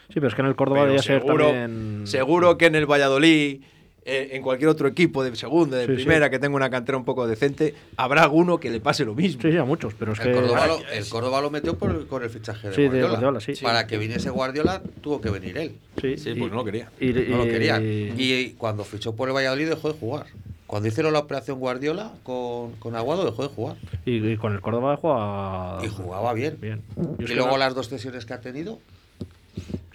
[0.09, 2.07] Sí, pero es que en el Córdoba debía ser seguro, también.
[2.07, 3.61] seguro que en el Valladolid,
[4.07, 5.97] eh, en cualquier otro equipo de segunda, de Sí, sí.
[5.97, 9.43] primera, que tenga una cantera un poco decente, habrá alguno que le pase lo mismo.
[9.43, 10.33] Sí, sí, a muchos, pero es El que.
[10.35, 13.09] Córdoba, lo, el Córdoba lo metió por, con el fichaje de Sí, de Guardiola.
[13.11, 13.53] Guardiola, sí.
[13.63, 15.73] Para que viniese Guardiola, tuvo que venir él.
[16.01, 16.91] Sí, Sí, y- pues no lo quería.
[17.01, 17.83] y- No lo y- querían.
[17.85, 20.27] Y cuando fichó por el Valladolid dejó de jugar.
[20.69, 23.77] Cuando hicieron la operación Guardiola con, con Aguado dejó de jugar.
[24.05, 25.79] Y, y con el Córdoba juega.
[25.85, 26.57] Y jugaba bien.
[26.61, 26.83] Bien.
[27.19, 28.79] Y luego las dos cesiones que ha tenido,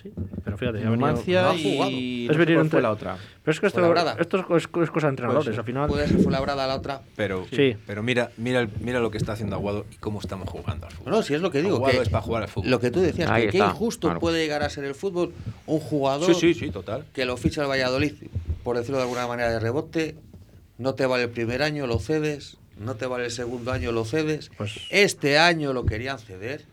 [0.01, 0.11] Sí,
[0.55, 1.91] pero fíjate, ya ha venido- Numancia no ha jugado.
[1.91, 3.17] y Es venir entre- fue la otra.
[3.43, 4.15] Pero es que esto, Fuenlabrada.
[4.19, 5.87] esto es, es- es cosa de entrenadores, Pues al final.
[5.89, 7.01] puede ser fue labrada la otra.
[7.15, 7.75] Pero, Sí.
[7.87, 10.93] pero mira, mira, el- mira lo que está haciendo Aguado y cómo estamos jugando al
[10.93, 11.11] fútbol.
[11.13, 11.75] No, si es lo que digo.
[11.77, 12.69] Aguado que es para jugar al fútbol.
[12.69, 14.19] Lo que tú decías, Ahí que qué injusto claro.
[14.19, 15.33] puede llegar a ser el fútbol
[15.65, 17.05] un jugador Sí, sí, sí, total.
[17.13, 18.13] que lo ficha el Valladolid,
[18.63, 20.15] por decirlo de alguna manera, de rebote,
[20.77, 24.05] no te vale el primer año, lo cedes, no te vale el segundo año, lo
[24.05, 24.49] cedes.
[24.57, 26.65] Pues- Este año lo querían ceder,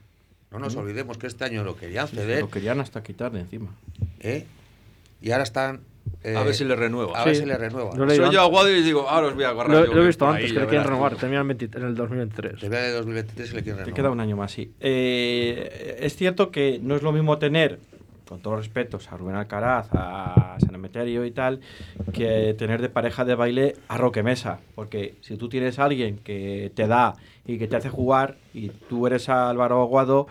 [0.51, 3.74] no nos olvidemos que este año lo querían ceder, Lo querían hasta quitar de encima.
[4.20, 4.46] ¿eh?
[5.20, 5.80] y ahora están...
[6.22, 7.20] eh, A ver si le renueva.
[7.20, 7.42] A ver Sí.
[7.42, 7.90] si le renueva.
[7.96, 9.70] Yo le- Soy yo Aguado y les digo, ahora os voy a agarrar.
[9.76, 11.94] Lo, yo, lo he visto antes, que le quieren renovar, termina en, 20 en el
[11.96, 12.61] 2023.
[12.61, 13.94] Te vea de 2023 y le quieren Te renovar.
[13.94, 14.72] queda un año más, sí.
[14.80, 17.78] Eh, es cierto que no es lo mismo tener,
[18.28, 21.60] con todos los respetos, a Rubén Alcaraz, a San Emeterio y tal,
[22.12, 24.60] que tener de pareja de baile a Roque Mesa.
[24.74, 27.14] Porque si tú tienes a alguien que te da
[27.46, 30.26] y que te hace jugar, y tú eres Álvaro Aguado,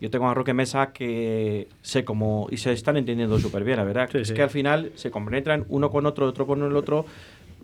[0.00, 2.48] yo tengo a Roque Mesa que sé cómo.
[2.50, 4.08] y se están entendiendo súper bien, la verdad.
[4.10, 4.34] Sí, es sí.
[4.34, 7.04] que al final se compenetran uno con otro, otro con el otro.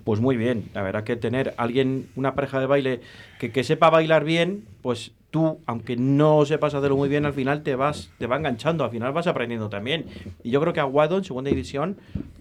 [0.05, 3.01] Pues muy bien, la verdad que tener alguien, una pareja de baile
[3.39, 7.63] que, que sepa bailar bien, pues tú, aunque no sepas hacerlo muy bien, al final
[7.63, 10.07] te vas, te va enganchando, al final vas aprendiendo también.
[10.43, 11.99] Y yo creo que Aguado en segunda división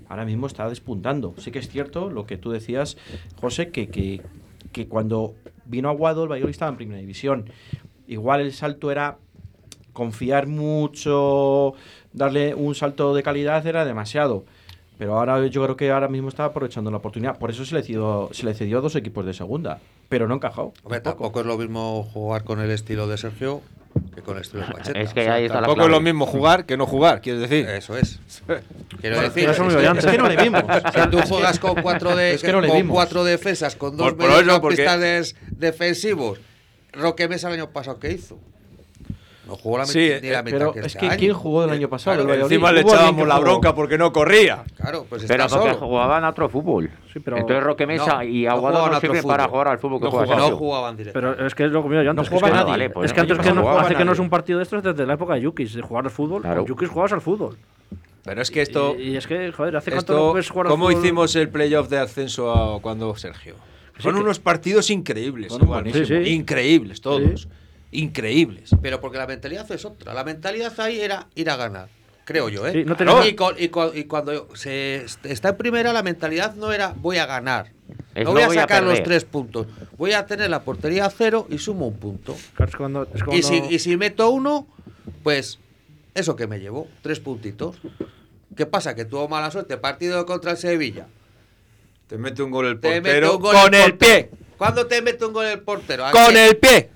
[0.08, 1.34] ahora mismo está despuntando.
[1.38, 2.98] Sí que es cierto lo que tú decías,
[3.40, 4.22] José, que, que,
[4.72, 5.36] que cuando
[5.66, 7.46] vino Aguado el Valladolid estaba en primera división.
[8.08, 9.18] Igual el salto era
[9.94, 11.74] confiar mucho,
[12.14, 14.46] darle un salto de calidad era demasiado.
[14.98, 17.38] Pero ahora yo creo que ahora mismo está aprovechando la oportunidad.
[17.38, 19.80] Por eso se le cedió, se le cedió a dos equipos de segunda.
[20.10, 20.74] Pero no encajó.
[20.84, 23.62] Hombre, tampoco es lo mismo jugar con el estilo de Sergio
[24.16, 25.00] que con el estilo de Pacheta.
[25.00, 27.68] Es que ahí está la Tampoco es lo mismo jugar que no jugar, quieres decir.
[27.68, 28.20] Eso es.
[29.02, 30.10] Quiero Bueno, decir, es, que.
[30.12, 30.64] Es no le vimos.
[30.94, 34.08] si tú juegas con cuatro, de, Es que no le con cuatro defensas, con dos
[34.14, 36.40] Por- por eso, mediocampistas des- defensivos,
[36.94, 38.40] Roque Mesa el año pasado, ¿qué hizo?
[39.50, 41.18] No jugó la Sí, mitad- ni eh, la mitad Pero que es este que.
[41.18, 42.18] ¿quién jugó el año pasado?
[42.18, 42.42] Claro, El.
[42.42, 44.64] Encima le echábamos la bronca porque no corría.
[44.78, 45.88] Claro, pues Pero está porque solo.
[45.88, 46.90] jugaban a otro fútbol.
[47.12, 49.80] Sí, pero- Entonces Roque Mesa No, y no Aguado no otro sirven para jugar al
[49.80, 50.50] fútbol que No juega jugaban.
[50.52, 51.20] No jugaban directo.
[51.20, 52.16] Pero es que es lo que me yo antes.
[52.16, 52.72] No es que jugaba es que- nadie.
[52.72, 54.64] Vale, pues es que antes no que no, hace que no es un partido de
[54.64, 56.44] estos desde la época de Yukis, de jugar al fútbol.
[56.44, 56.66] Claro.
[56.66, 57.58] Yukis jugabas al fútbol.
[58.24, 58.96] Pero es que esto.
[59.00, 61.04] Y, y es que, joder, hace cuánto esto no puedes jugar al ¿Cómo fútbol?
[61.04, 63.56] hicimos el playoff de ascenso a cuando Sergio?
[63.98, 65.52] Son unos partidos increíbles.
[65.60, 65.92] Igual.
[65.92, 66.14] Sí, sí.
[66.14, 67.48] Increíbles todos.
[67.92, 68.72] Increíbles.
[68.82, 70.14] Pero porque la mentalidad es otra.
[70.14, 71.90] La mentalidad ahí era ir a ganar.
[72.26, 72.72] Creo yo, ¿eh?
[72.74, 72.98] Sí, no Claro.
[73.24, 76.72] tenemos- y, con- y con- y cuando se est- está en primera, la mentalidad no
[76.72, 77.72] era voy a ganar.
[78.14, 79.66] Es no voy no a voy a sacar los tres puntos.
[79.98, 82.36] Voy a tener la portería a cero y sumo un punto.
[82.56, 84.68] Claro, es cuando, es Y, si, y si meto uno,
[85.24, 85.58] pues
[86.14, 87.78] eso que me llevo, tres puntitos.
[88.56, 88.94] ¿Qué pasa?
[88.94, 89.78] Que tuvo mala suerte.
[89.78, 91.08] Partido contra el Sevilla.
[92.08, 93.98] Te mete un gol el Te mete portero un gol con el portero.
[93.98, 94.30] pie.
[94.58, 96.06] ¿Cuándo te mete un gol el portero?
[96.06, 96.38] ¿A Con quién?
[96.38, 96.90] el pie.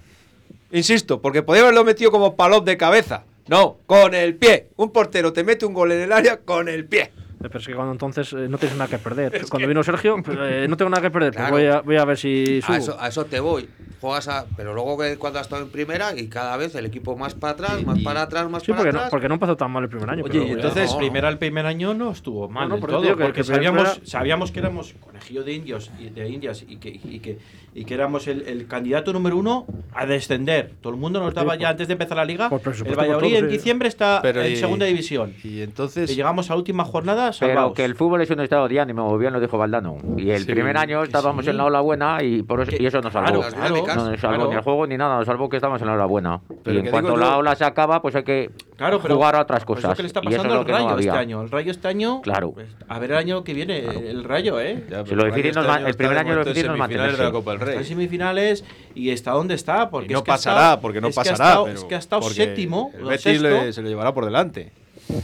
[0.73, 3.25] Insisto, porque podía haberlo metido como palop de cabeza.
[3.47, 4.69] No, con el pie.
[4.75, 7.11] Un portero te mete un gol en el área con el pie.
[7.43, 9.45] Eh, Pero es que cuando entonces eh, no tienes nada que perder.
[9.49, 11.33] cuando vino Sergio, pues, eh, no tengo nada que perder.
[11.33, 11.55] pues Claro.
[11.55, 12.73] voy, a, voy a ver si subo.
[12.73, 13.67] A eso, a eso te voy.
[13.99, 17.15] Juegas a, pero luego que cuando has estado en primera y cada vez el equipo
[17.15, 19.05] más para atrás, más para atrás, más sí, para porque atrás.
[19.05, 20.23] no, porque no empezó tan mal el primer año.
[20.25, 22.81] Oye, pero, y entonces, no, primera el primer año no estuvo mal No, no, del
[22.81, 26.09] por eso todo, que- porque que sabíamos, primera- sabíamos que éramos conejillo de indios y
[26.09, 27.39] de indias y que, y que,
[27.73, 30.73] y que éramos el, el candidato número uno a descender.
[30.81, 32.49] Todo el mundo nos daba Sí, ya por- antes de empezar la liga.
[32.51, 33.51] El Valladolid todo, en sí.
[33.57, 35.33] diciembre está Pero en y- segunda división.
[35.45, 36.11] Y entonces.
[36.11, 37.73] Y llegamos a la última jornada Pero salvados.
[37.73, 39.97] que el fútbol es un estado de ánimo, bien lo dijo Valdano.
[40.17, 41.51] Y el Sí, primer año estábamos sí.
[41.51, 43.41] en la ola buena y, por eso, y eso nos claro, salvó.
[43.43, 43.95] Las dinámicas.
[43.95, 44.49] No nos salvó claro.
[44.49, 46.41] ni el juego ni nada, nos salvó que estamos en la hora buena.
[46.63, 49.35] Pero y en cuanto la yo- ola se acaba, pues hay que Claro, pero jugar
[49.35, 49.91] a otras pues cosas.
[49.91, 51.41] lo que le está y eso es pasando lo al que no Rayo este año.
[51.41, 52.21] El Rayo este año.
[52.21, 52.51] Claro.
[52.53, 54.83] pues, a ver el año que viene, el Rayo, ¿eh?
[54.89, 57.17] Ya, Si pero lo Rayo difícil este nos el primer año lo difícil nos semifinales
[57.17, 58.65] de la Copa del Está en semifinales
[58.95, 59.89] y está donde está.
[59.89, 61.49] Porque no es pasará, porque no es que ha pasará.
[61.49, 62.91] estado- pero- es que ha estado séptimo.
[62.97, 63.41] El Betis
[63.75, 64.71] se lo llevará por delante.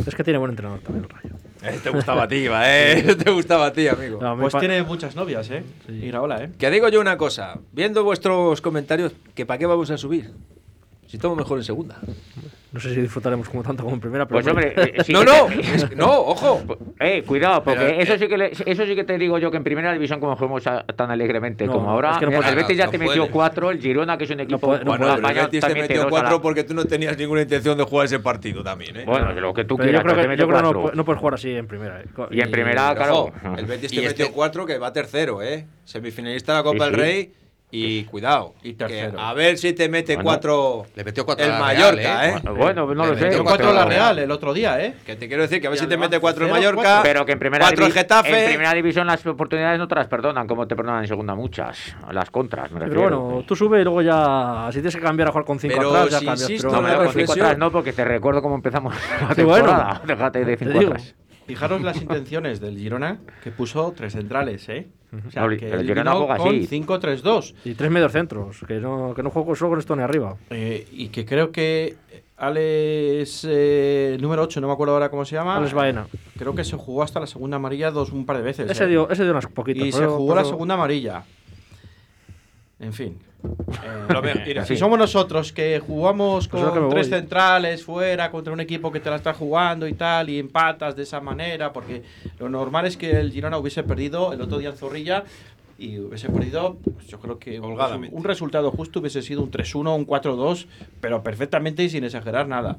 [0.05, 1.35] Es que tiene buen entrenador también el Rayo.
[1.61, 3.15] Eh, te gustaba a ti, va, eh.
[3.23, 4.19] Te gustaba a ti, amigo.
[4.21, 5.63] No, Pues tiene muchas novias, ¿eh?
[5.89, 6.51] Iraola, ¿eh?
[6.57, 7.59] Que digo yo una cosa.
[7.73, 10.31] Viendo vuestros comentarios, que para qué vamos a subir.
[11.09, 11.95] Si estamos mejor en segunda.
[12.71, 15.21] No sé si disfrutaremos como tanto como en primera, pero Pues hombre, eh, sí no,
[15.21, 16.61] que no, te- es que- no, ojo.
[16.99, 19.49] Eh, cuidado, porque Pero, eso, eh, sí que le- eso sí que te digo yo
[19.49, 22.29] que en primera división como jugamos a- tan alegremente No, como ahora, es que no
[22.31, 23.09] mira, puede- el Betis ya no te puede.
[23.09, 26.03] metió cuatro, el Girona que es un equipo puede- no Bueno, el Betis te metió
[26.03, 29.03] la- cuatro porque tú no tenías ninguna intención de jugar ese partido también, ¿eh?
[29.07, 30.91] Bueno, lo que tú pero quieras, yo creo pero te que, yo creo que no,
[30.93, 32.01] no puedes jugar así en primera.
[32.01, 32.05] eh.
[32.29, 33.57] Y en primera, ojo, claro.
[33.57, 35.65] el Betis te metió este- cuatro que va tercero, ¿eh?
[35.85, 37.01] Semifinalista de la Copa Sí, del sí.
[37.01, 37.33] Rey.
[37.71, 38.55] Y cuidado.
[38.63, 39.19] Y que tercero.
[39.19, 40.27] a ver si te mete Bueno.
[40.27, 40.85] cuatro.
[40.95, 41.91] Le metió cuatro el Mallorca,
[42.21, 42.49] Real, ¿eh?
[42.57, 43.25] Bueno, no Le lo sé.
[43.25, 44.95] metió cuatro cuatro la Real el otro día, ¿eh?
[45.05, 46.81] Que te quiero decir que a ver Y si te mete cuatro el Mallorca.
[46.81, 47.01] cuatro.
[47.03, 48.43] Pero que en primera, cuatro el divi- Getafe.
[48.45, 51.95] en primera división las oportunidades no te las perdonan, como te perdonan en segunda muchas.
[52.11, 53.19] Las contras, me Pero refiero.
[53.21, 54.69] bueno, tú sube y luego ya.
[54.71, 56.49] Si tienes que cambiar a jugar con 5 Pero atrás, ya si cambias.
[56.49, 58.95] insisto, pero No, con cinco atrás no, porque te recuerdo cómo empezamos
[59.29, 59.65] la Sí, bueno.
[59.67, 60.01] temporada.
[60.07, 61.13] Déjate de cinco atrás.
[61.45, 64.87] Fijaros las intenciones del Girona, que puso tres centrales, ¿eh?
[65.27, 66.67] O sea, No, que Girona vino juega con así.
[66.67, 67.55] 5-3-2.
[67.65, 70.35] Y tres medios centros, que no, que no juego solo con esto ni arriba.
[70.51, 71.95] eh, y que creo que
[72.37, 75.57] Alex, eh, número 8, no me acuerdo ahora cómo se llama.
[75.57, 76.07] Alex Baena.
[76.37, 78.69] Creo que se jugó hasta la segunda amarilla dos un par de veces.
[78.69, 78.87] Ese ¿eh?
[78.87, 79.85] dio, ese dio unas poquitas.
[79.87, 81.23] y se pero- jugó la pero- segunda amarilla.
[82.79, 83.17] En fin.
[83.43, 87.19] Eh, mira, si somos nosotros que jugamos Pues con que tres voy.
[87.19, 91.03] centrales fuera contra un equipo que te la está jugando y tal, y empatas de
[91.03, 92.03] esa manera, porque
[92.39, 95.23] lo normal es que el Girona hubiese perdido el otro día en Zorrilla
[95.77, 98.13] y hubiese perdido, pues yo creo que un, Holgadamente.
[98.13, 100.65] un resultado justo hubiese sido un 3-1, un 4-2,
[100.99, 102.77] pero perfectamente y sin exagerar nada.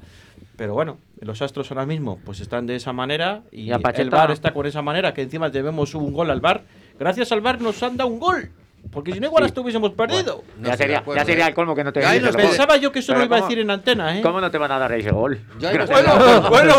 [0.57, 4.31] Pero bueno, los astros ahora mismo pues están de esa manera y, Y el VAR
[4.31, 6.65] está con esa manera, que encima debemos un gol al VAR.
[6.99, 8.51] Gracias al VAR nos han dado un gol,
[8.91, 9.49] porque si no igual Sí.
[9.49, 10.43] hasta hubiésemos perdido.
[10.59, 11.49] No ya, sería, acuerdo, ya sería ¿eh?
[11.49, 12.31] el colmo que no te Ya.
[12.33, 14.22] Pensaba yo que eso lo iba a ¿cómo- decir en antena, ¿eh?
[14.22, 15.41] ¿Cómo no te van a dar ese gol?
[15.62, 16.51] Ahí no acuerdo.
[16.51, 16.74] bueno.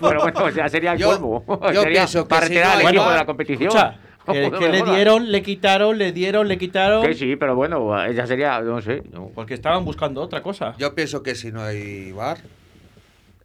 [0.00, 1.44] Pero bueno, ya sería el Yo- colmo.
[1.48, 3.68] yo Sería pienso que para si retirar al equipo de la competición.
[3.68, 3.98] Escucha,
[4.30, 7.04] que, no que le dieron, le quitaron, le dieron, le quitaron.
[7.04, 9.02] Que sí, pero bueno, ya sería, no sé.
[9.12, 9.30] no.
[9.34, 10.74] Porque estaban buscando otra cosa.
[10.78, 12.38] Yo pienso que si no hay bar,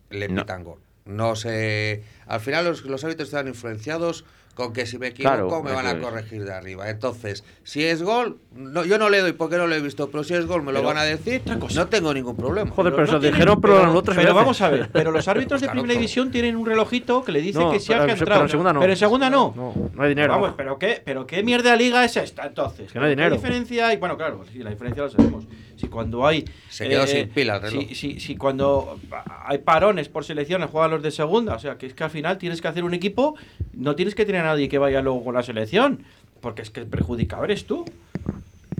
[0.10, 0.42] le No.
[0.42, 0.78] pitan gol.
[1.06, 2.04] No sé.
[2.28, 4.26] Al final los, los árbitros están influenciados
[4.58, 6.90] con que si me equivoco Claro, me van a corregir de arriba.
[6.90, 10.24] Entonces, si es gol, no, yo no le doy porque no lo he visto, pero
[10.24, 11.44] si es gol me lo Pero, van a decir,
[11.76, 12.72] no tengo ningún problema.
[12.72, 15.28] Joder, pero, no se tienen- dijeron, pero, lo otro pero vamos a ver, pero los
[15.28, 18.14] árbitros de primera división tienen un relojito que le dice No, que sí ha pero-
[18.14, 18.32] entrado.
[18.32, 18.80] pero en segunda no.
[18.80, 19.54] Pero en segunda no.
[19.56, 20.34] No, no hay dinero.
[20.34, 22.92] Vamos, pero qué, pero qué mierda de liga es esta entonces.
[22.92, 23.36] Que no hay ¿Qué dinero.
[23.36, 23.98] diferencia hay?
[23.98, 25.46] Bueno, claro, sí, la diferencia lo sabemos.
[25.76, 27.84] Si cuando hay eh, Se quedó sin pila el reloj.
[27.90, 29.00] Si, si, si cuando
[29.46, 32.40] hay parones por selecciones juegan los de segunda, o sea, que es que al final
[32.40, 33.36] tienes que hacer un equipo,
[33.74, 36.04] no tienes que tener nadie que vaya luego con la selección,
[36.42, 37.86] porque es que el perjudicado eres tú.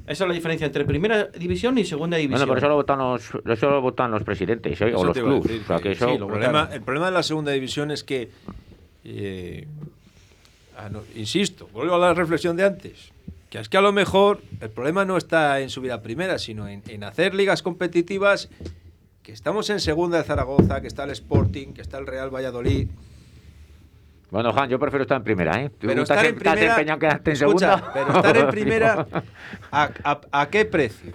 [0.08, 2.40] Esa es la diferencia entre primera división y segunda división.
[2.40, 4.90] Bueno, por eso lo votan los, eso lo votan los presidentes ¿eh?
[4.90, 5.44] Eso o los clubes.
[5.44, 7.52] decir, o sea, que que eso, sí, El lo problema, el problema de la segunda
[7.52, 8.30] división es que,
[9.04, 9.68] eh,
[10.78, 13.12] ah, no, insisto, vuelvo a la reflexión de antes,
[13.50, 16.70] que es que a lo mejor el problema no está en subir a primera, sino
[16.70, 18.50] en, en hacer ligas competitivas,
[19.24, 22.88] que estamos en segunda de Zaragoza, que está el Sporting, que está el Real Valladolid.
[24.30, 25.70] Bueno, Juan, yo prefiero estar en primera, ¿eh?
[25.70, 27.94] Tú Pero estás estar en- estás primera, empeñado en quedarte en escucha, segunda.
[27.94, 29.08] pero estar en primera,
[29.72, 31.14] ¿a, a- a qué precio?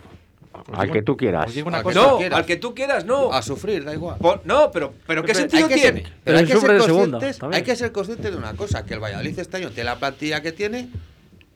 [0.72, 1.54] Al que tú quieras.
[1.64, 2.00] Una cosa.
[2.00, 2.38] No, quieras.
[2.38, 3.32] al que tú quieras, no.
[3.32, 4.16] A sufrir, da igual.
[4.18, 6.02] Por- no, pero, pero ¿qué Pero sentido hay que tiene?
[6.02, 7.56] Ser, pero hay que, ser segunda, conscientes, también.
[7.58, 10.40] hay que ser conscientes de una cosa, que el Valladolid este año tiene la plantilla
[10.42, 10.88] que tiene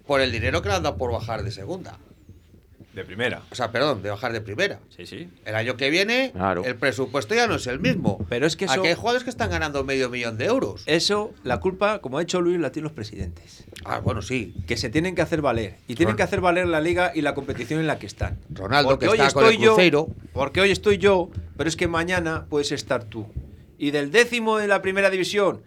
[0.07, 1.99] por el dinero que le han dado por bajar de segunda.
[2.97, 3.42] De primera.
[3.51, 4.80] O sea, perdón, de bajar de primera.
[4.88, 5.28] Sí, sí.
[5.44, 6.64] El año que viene, Claro.
[6.64, 8.24] el presupuesto ya no es el mismo.
[8.30, 10.82] Pero es que eso- Aquí hay jugadores que están ganando medio millón de euros.
[10.86, 13.64] Eso, la culpa, como ha dicho Luis, la tienen los presidentes.
[13.84, 14.55] Ah, bueno, sí.
[14.66, 15.76] Que se tienen que hacer valer.
[15.86, 18.38] Y tienen Ron- que hacer valer la liga y la competición en la que están.
[18.51, 20.09] Ronaldo, que hoy está con el estoy yo.
[20.32, 21.28] Porque hoy estoy yo,
[21.59, 23.26] pero es que mañana puedes estar tú.
[23.76, 25.61] Y del décimo de la primera división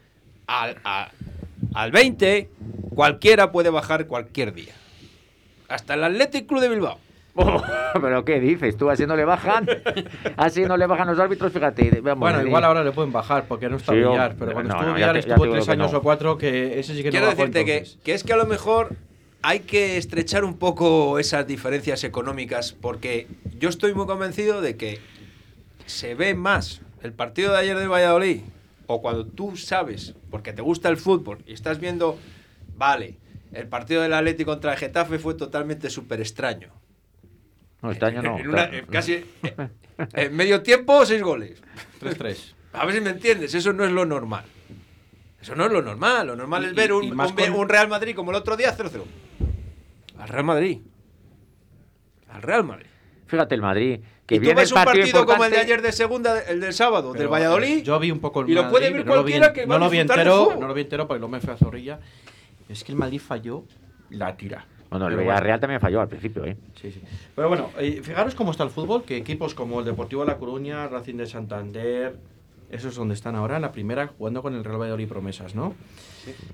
[0.47, 1.11] al, a-
[1.75, 2.49] al 20,
[2.95, 4.73] cualquiera puede bajar cualquier día.
[5.67, 6.99] Hasta el Athletic Club de Bilbao.
[8.01, 8.77] ¿Pero qué dices?
[8.77, 9.67] ¿Tú así no le bajan?
[10.37, 12.01] así no le bajan los árbitros, fíjate.
[12.01, 14.75] vamos, Bueno, igual ahora le pueden bajar porque no está Sí, Villar, pero cuando no,
[14.75, 15.97] estuvo no, Villar te- estuvo tres años no.
[15.97, 18.37] o cuatro que ese sí que Quiero no bajó decirte que, que es que a
[18.37, 18.95] lo mejor
[19.41, 23.27] hay que estrechar un poco esas diferencias económicas porque
[23.57, 24.99] yo estoy muy convencido de que
[25.85, 28.41] se ve más el partido de ayer del Valladolid
[28.87, 32.17] o cuando tú sabes, porque te gusta el fútbol y estás viendo,
[32.75, 33.17] vale,
[33.53, 36.69] el partido del Atlético contra el Getafe fue totalmente súper extraño.
[37.81, 38.37] No, este año no.
[38.37, 39.13] En una- casi
[39.43, 39.67] eh,
[40.13, 41.61] en medio tiempo, seis goles.
[42.01, 42.53] 3-3.
[42.73, 44.45] A ver si me entiendes, eso no es lo normal.
[45.41, 46.27] Eso no es lo normal.
[46.27, 48.75] Lo normal Y- es ver un, un- con- un Real Madrid como el otro día
[48.75, 49.03] 0-0.
[50.19, 50.79] Al Real Madrid.
[52.29, 52.85] Al Real Madrid.
[53.27, 53.99] Fíjate el Madrid.
[54.25, 56.59] Que y tú viene ves un partido, partido como el de ayer de segunda, el
[56.59, 57.77] del sábado, del Valladolid.
[57.79, 59.61] eh, Yo vi un poco el y lo puede ver no vi cualquiera en- que
[59.61, 61.57] va no a lo vi entero, no lo vi entero porque lo me fue a
[61.57, 61.99] Zorrilla.
[62.67, 63.63] Es que el Madrid falló
[64.11, 64.65] la tira.
[64.89, 66.57] Bueno, el Villarreal también falló al principio, ¿eh?
[66.81, 67.01] Sí, sí.
[67.35, 70.37] Pero bueno, eh, fijaros cómo está el fútbol, que equipos como el Deportivo de La
[70.37, 72.15] Coruña, Racing de Santander,
[72.71, 75.75] esos donde están ahora en la primera jugando con el Real Valladolid promesas, ¿no?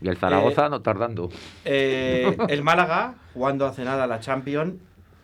[0.02, 1.30] Y el Zaragoza no tardando.
[1.64, 4.76] Eh, el Málaga jugando hace nada la Champions,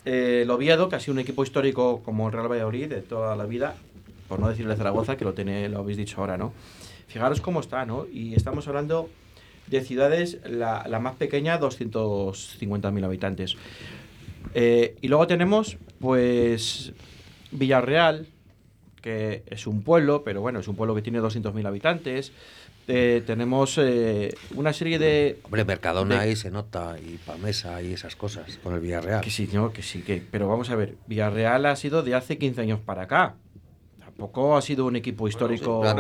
[0.06, 3.36] eh, el Oviedo, que ha sido un equipo histórico como el Real Valladolid de toda
[3.36, 3.76] la vida,
[4.28, 6.54] por no decirle Zaragoza, que lo, tiene, lo habéis dicho ahora, ¿no?
[7.08, 8.06] Fijaros cómo está, ¿no?
[8.12, 9.10] Y estamos hablando
[9.72, 13.56] de ciudades, la, la más pequeña, 250.000 habitantes.
[14.54, 16.92] Eh, y luego tenemos, pues,
[17.52, 18.28] Villarreal,
[19.02, 22.32] que es un pueblo, pero bueno, es un pueblo que tiene 200.000 habitantes.
[22.88, 25.40] Eh, tenemos eh, una serie de...
[25.44, 29.22] Hombre, Mercadona de- ahí se nota, y Pamesa y esas cosas, con el Villarreal.
[29.22, 30.22] Que sí, no, que sí, que...
[30.30, 33.36] Pero vamos a ver, Villarreal ha sido de hace 15 años para acá.
[34.00, 35.80] Tampoco ha sido un equipo histórico...
[35.82, 35.92] Pero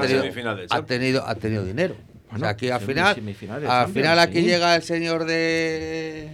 [0.71, 1.95] ha tenido, ha tenido dinero.
[2.31, 3.15] O Bueno, sea, aquí al final,
[3.67, 4.45] al final aquí sí.
[4.45, 6.29] llega el señor de...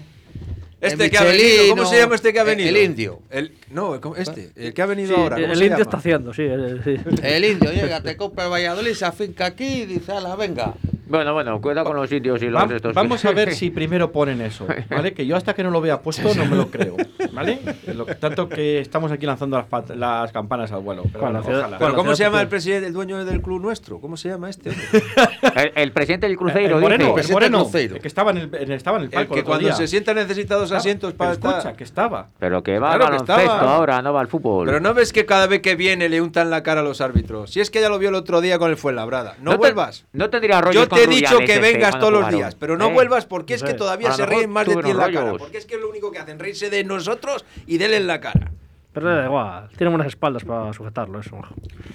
[0.79, 2.69] Este que ha venido, ¿cómo se llama este que ha el- venido?
[2.69, 3.19] El indio.
[3.31, 5.37] El, no, ¿cómo- este, el que ha venido Sí, ahora.
[5.37, 5.81] ¿cómo el se indio llama?
[5.81, 6.43] está haciendo, sí.
[6.83, 6.95] sí.
[7.23, 10.75] El indio llega, te compra el Valladolid, se afinca aquí y dice, ala, venga.
[11.07, 12.93] Bueno, bueno, cuidado con los sitios y los Va- estos.
[12.93, 15.13] vamos a ver si primero ponen eso, ¿vale?
[15.13, 16.95] Que yo hasta que no lo vea puesto no me lo creo,
[17.31, 17.59] ¿vale?
[17.93, 21.03] Lo tanto que estamos aquí lanzando las, las campanas al vuelo.
[21.03, 21.77] Pero bueno, ciudad- ojalá.
[21.77, 23.99] Bueno, ¿cómo se llama el presidente, el dueño del club nuestro?
[23.99, 24.71] ¿Cómo se llama este?
[25.55, 27.27] El, el presidente del Cruzeiro el moreno, dice.
[27.27, 27.95] el moreno, Cruzeiro.
[27.95, 29.67] el que estaba en el, en- estaba en el El palco que el otro cuando
[29.67, 29.75] día.
[29.75, 31.75] se sienta necesita dos Estaba, asientos pero para escucha, estar.
[31.75, 32.27] que estaba.
[32.39, 33.75] Pero que va Claro al baloncesto estaba.
[33.75, 34.65] ahora, no va al fútbol.
[34.67, 37.51] Pero no ves que cada vez que viene le untan la cara a los árbitros.
[37.51, 39.35] Si es que ya lo vio el otro día con el Fuenlabrada.
[39.41, 40.05] No, te- vuelvas.
[40.13, 42.77] no tendría rollos Yo con te he dicho que este vengas todos los días, pero
[42.77, 45.33] no Eh, vuelvas porque es que todavía se ríen más de ti en la cara.
[45.37, 48.19] Porque es que es lo único que hacen, reírse de nosotros y denle en la
[48.19, 48.51] cara.
[48.93, 49.69] Pero da igual.
[49.77, 51.39] Tiene buenas espaldas para sujetarlo, eso.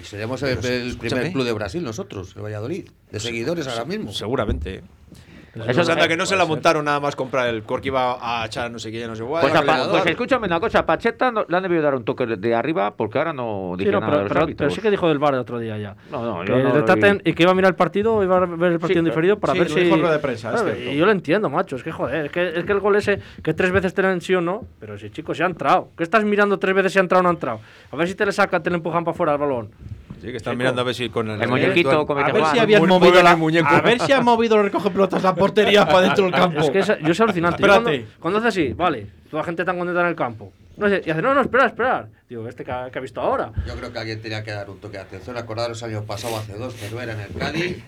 [0.01, 4.13] Y seremos el, el primer club de Brasil nosotros, el Valladolid, de seguidores ahora mismo.
[4.13, 4.83] Seguramente.
[5.55, 8.71] Eso anda que no se la montaron nada más comprar el Cork iba a echar
[8.71, 9.43] no sé qué, no sé cuál.
[9.43, 12.55] Pues, a pues escúchame una cosa, Pacheta no- le han debido dar un toque de
[12.55, 14.91] arriba porque ahora no Sí, dice no, nada pero, de los pero- pero sí que
[14.91, 15.95] dijo del bar el otro día ya.
[16.11, 18.73] No, no, Que yo no y que iba a mirar el partido, iba a ver
[18.73, 20.03] el partido en Sí, diferido para sí, ver lo si.
[20.13, 20.93] de prensa, es Claro, cierto.
[20.93, 21.77] y yo lo entiendo, macho.
[21.77, 24.09] Es que joder, es que, es que el gol ese, que tres veces te lo
[24.09, 25.89] han sí o no, pero si chicos, se ha entrado.
[25.97, 27.61] ¿Qué estás mirando tres veces si ha entrado o no ha entrado?
[27.91, 29.71] A ver si te le saca, te le empujan para afuera el balón.
[30.23, 32.45] Sí, que están mirando a ver si con el, El muñequito come A que ver
[32.47, 33.69] si habían movido el la, muñeco.
[33.69, 36.61] a ver si han movido los recoge pelotas la portería para dentro del campo.
[36.63, 37.61] Es que yo es alucinante.
[37.61, 38.17] Yo cuando, Espérate.
[38.21, 40.53] cuando hace así, vale, toda la gente tan contenta en el campo.
[40.77, 42.09] No sé, y hace, no, no, espera, espera.
[42.29, 43.51] Digo, este que ha, que ha visto ahora.
[43.67, 45.37] Yo creo que alguien tenía que dar un toque de atención.
[45.37, 47.83] Acordaros años pasados, hace dos, Cervera en el Cádiz.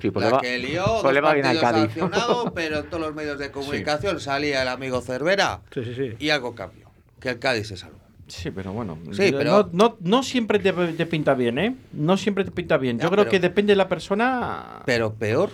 [0.00, 1.98] Sí, pues la le va- que lió, pues dos le va bien al partidos Cádiz.
[2.02, 6.12] sancionados, pero en todos los medios de comunicación salía el amigo Cervera Sí, sí, sí.
[6.18, 6.90] y algo cambió.
[7.20, 7.98] Que el Cádiz se salvó.
[8.26, 8.98] Sí, pero bueno.
[9.12, 11.76] Sí, no- pero- no, no, siempre te, te pinta bien, ¿eh?
[11.92, 12.98] No siempre te pinta bien.
[12.98, 14.82] Yo creo pero- que depende de la persona.
[14.86, 15.50] Pero peor,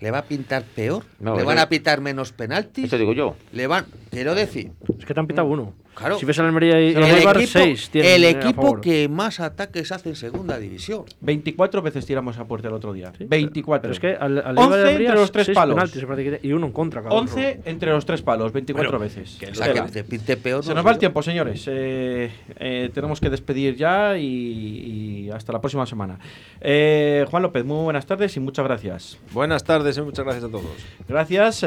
[0.00, 1.04] le va a pintar peor.
[1.20, 2.84] No, le van a pitar menos penaltis.
[2.84, 3.36] Eso digo yo.
[3.52, 5.72] Le van, quiero decir, Es que te han pitado uno.
[5.94, 6.18] Claro.
[6.18, 8.80] Si ves el Almería y, el el Eibar, equipo, seis tienen el a equipo favor.
[8.80, 11.04] que más ataques hace en segunda división.
[11.20, 13.12] 24 veces tiramos a puerta el otro día.
[13.16, 13.82] Sí, 24.
[13.82, 15.74] Pero es que al, al 11 Eibar y al Almería, entre los tres palos.
[15.76, 17.02] penaltis, y uno en contra.
[17.02, 19.36] cada 11 entre los tres palos, 24 veces.
[19.50, 19.86] O sea, Tela.
[19.86, 20.62] que te pinte peor.
[20.62, 21.64] Se no nos va el tiempo, señores.
[21.68, 24.24] Eh, eh, tenemos que despedir ya y,
[25.26, 26.18] y hasta la próxima semana.
[26.60, 29.18] Eh, Juan López, muy buenas tardes y muchas gracias.
[29.32, 30.64] Buenas tardes y muchas gracias a todos.
[31.08, 31.64] Gracias,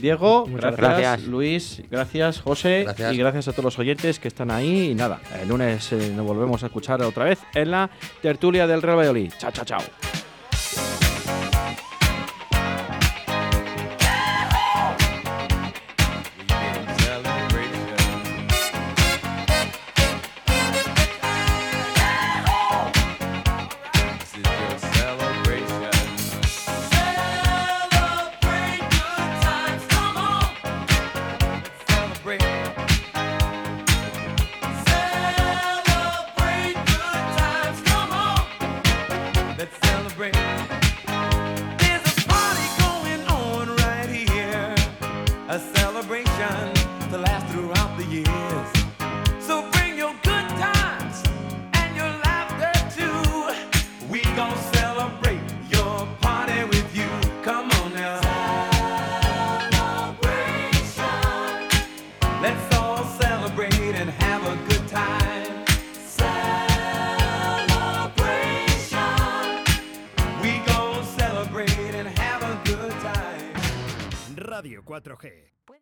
[0.00, 0.46] Diego.
[0.46, 1.28] muchas gracias, gracias.
[1.28, 1.82] Luis.
[1.90, 2.82] Gracias, José.
[2.84, 3.14] Gracias.
[3.14, 4.90] Y gracias a todos los oyentes que están ahí.
[4.90, 7.90] Y nada, el lunes eh, nos volvemos a escuchar otra vez en la
[8.22, 9.32] tertulia del Real Valladolid.
[9.38, 10.25] Chao, chao, chao.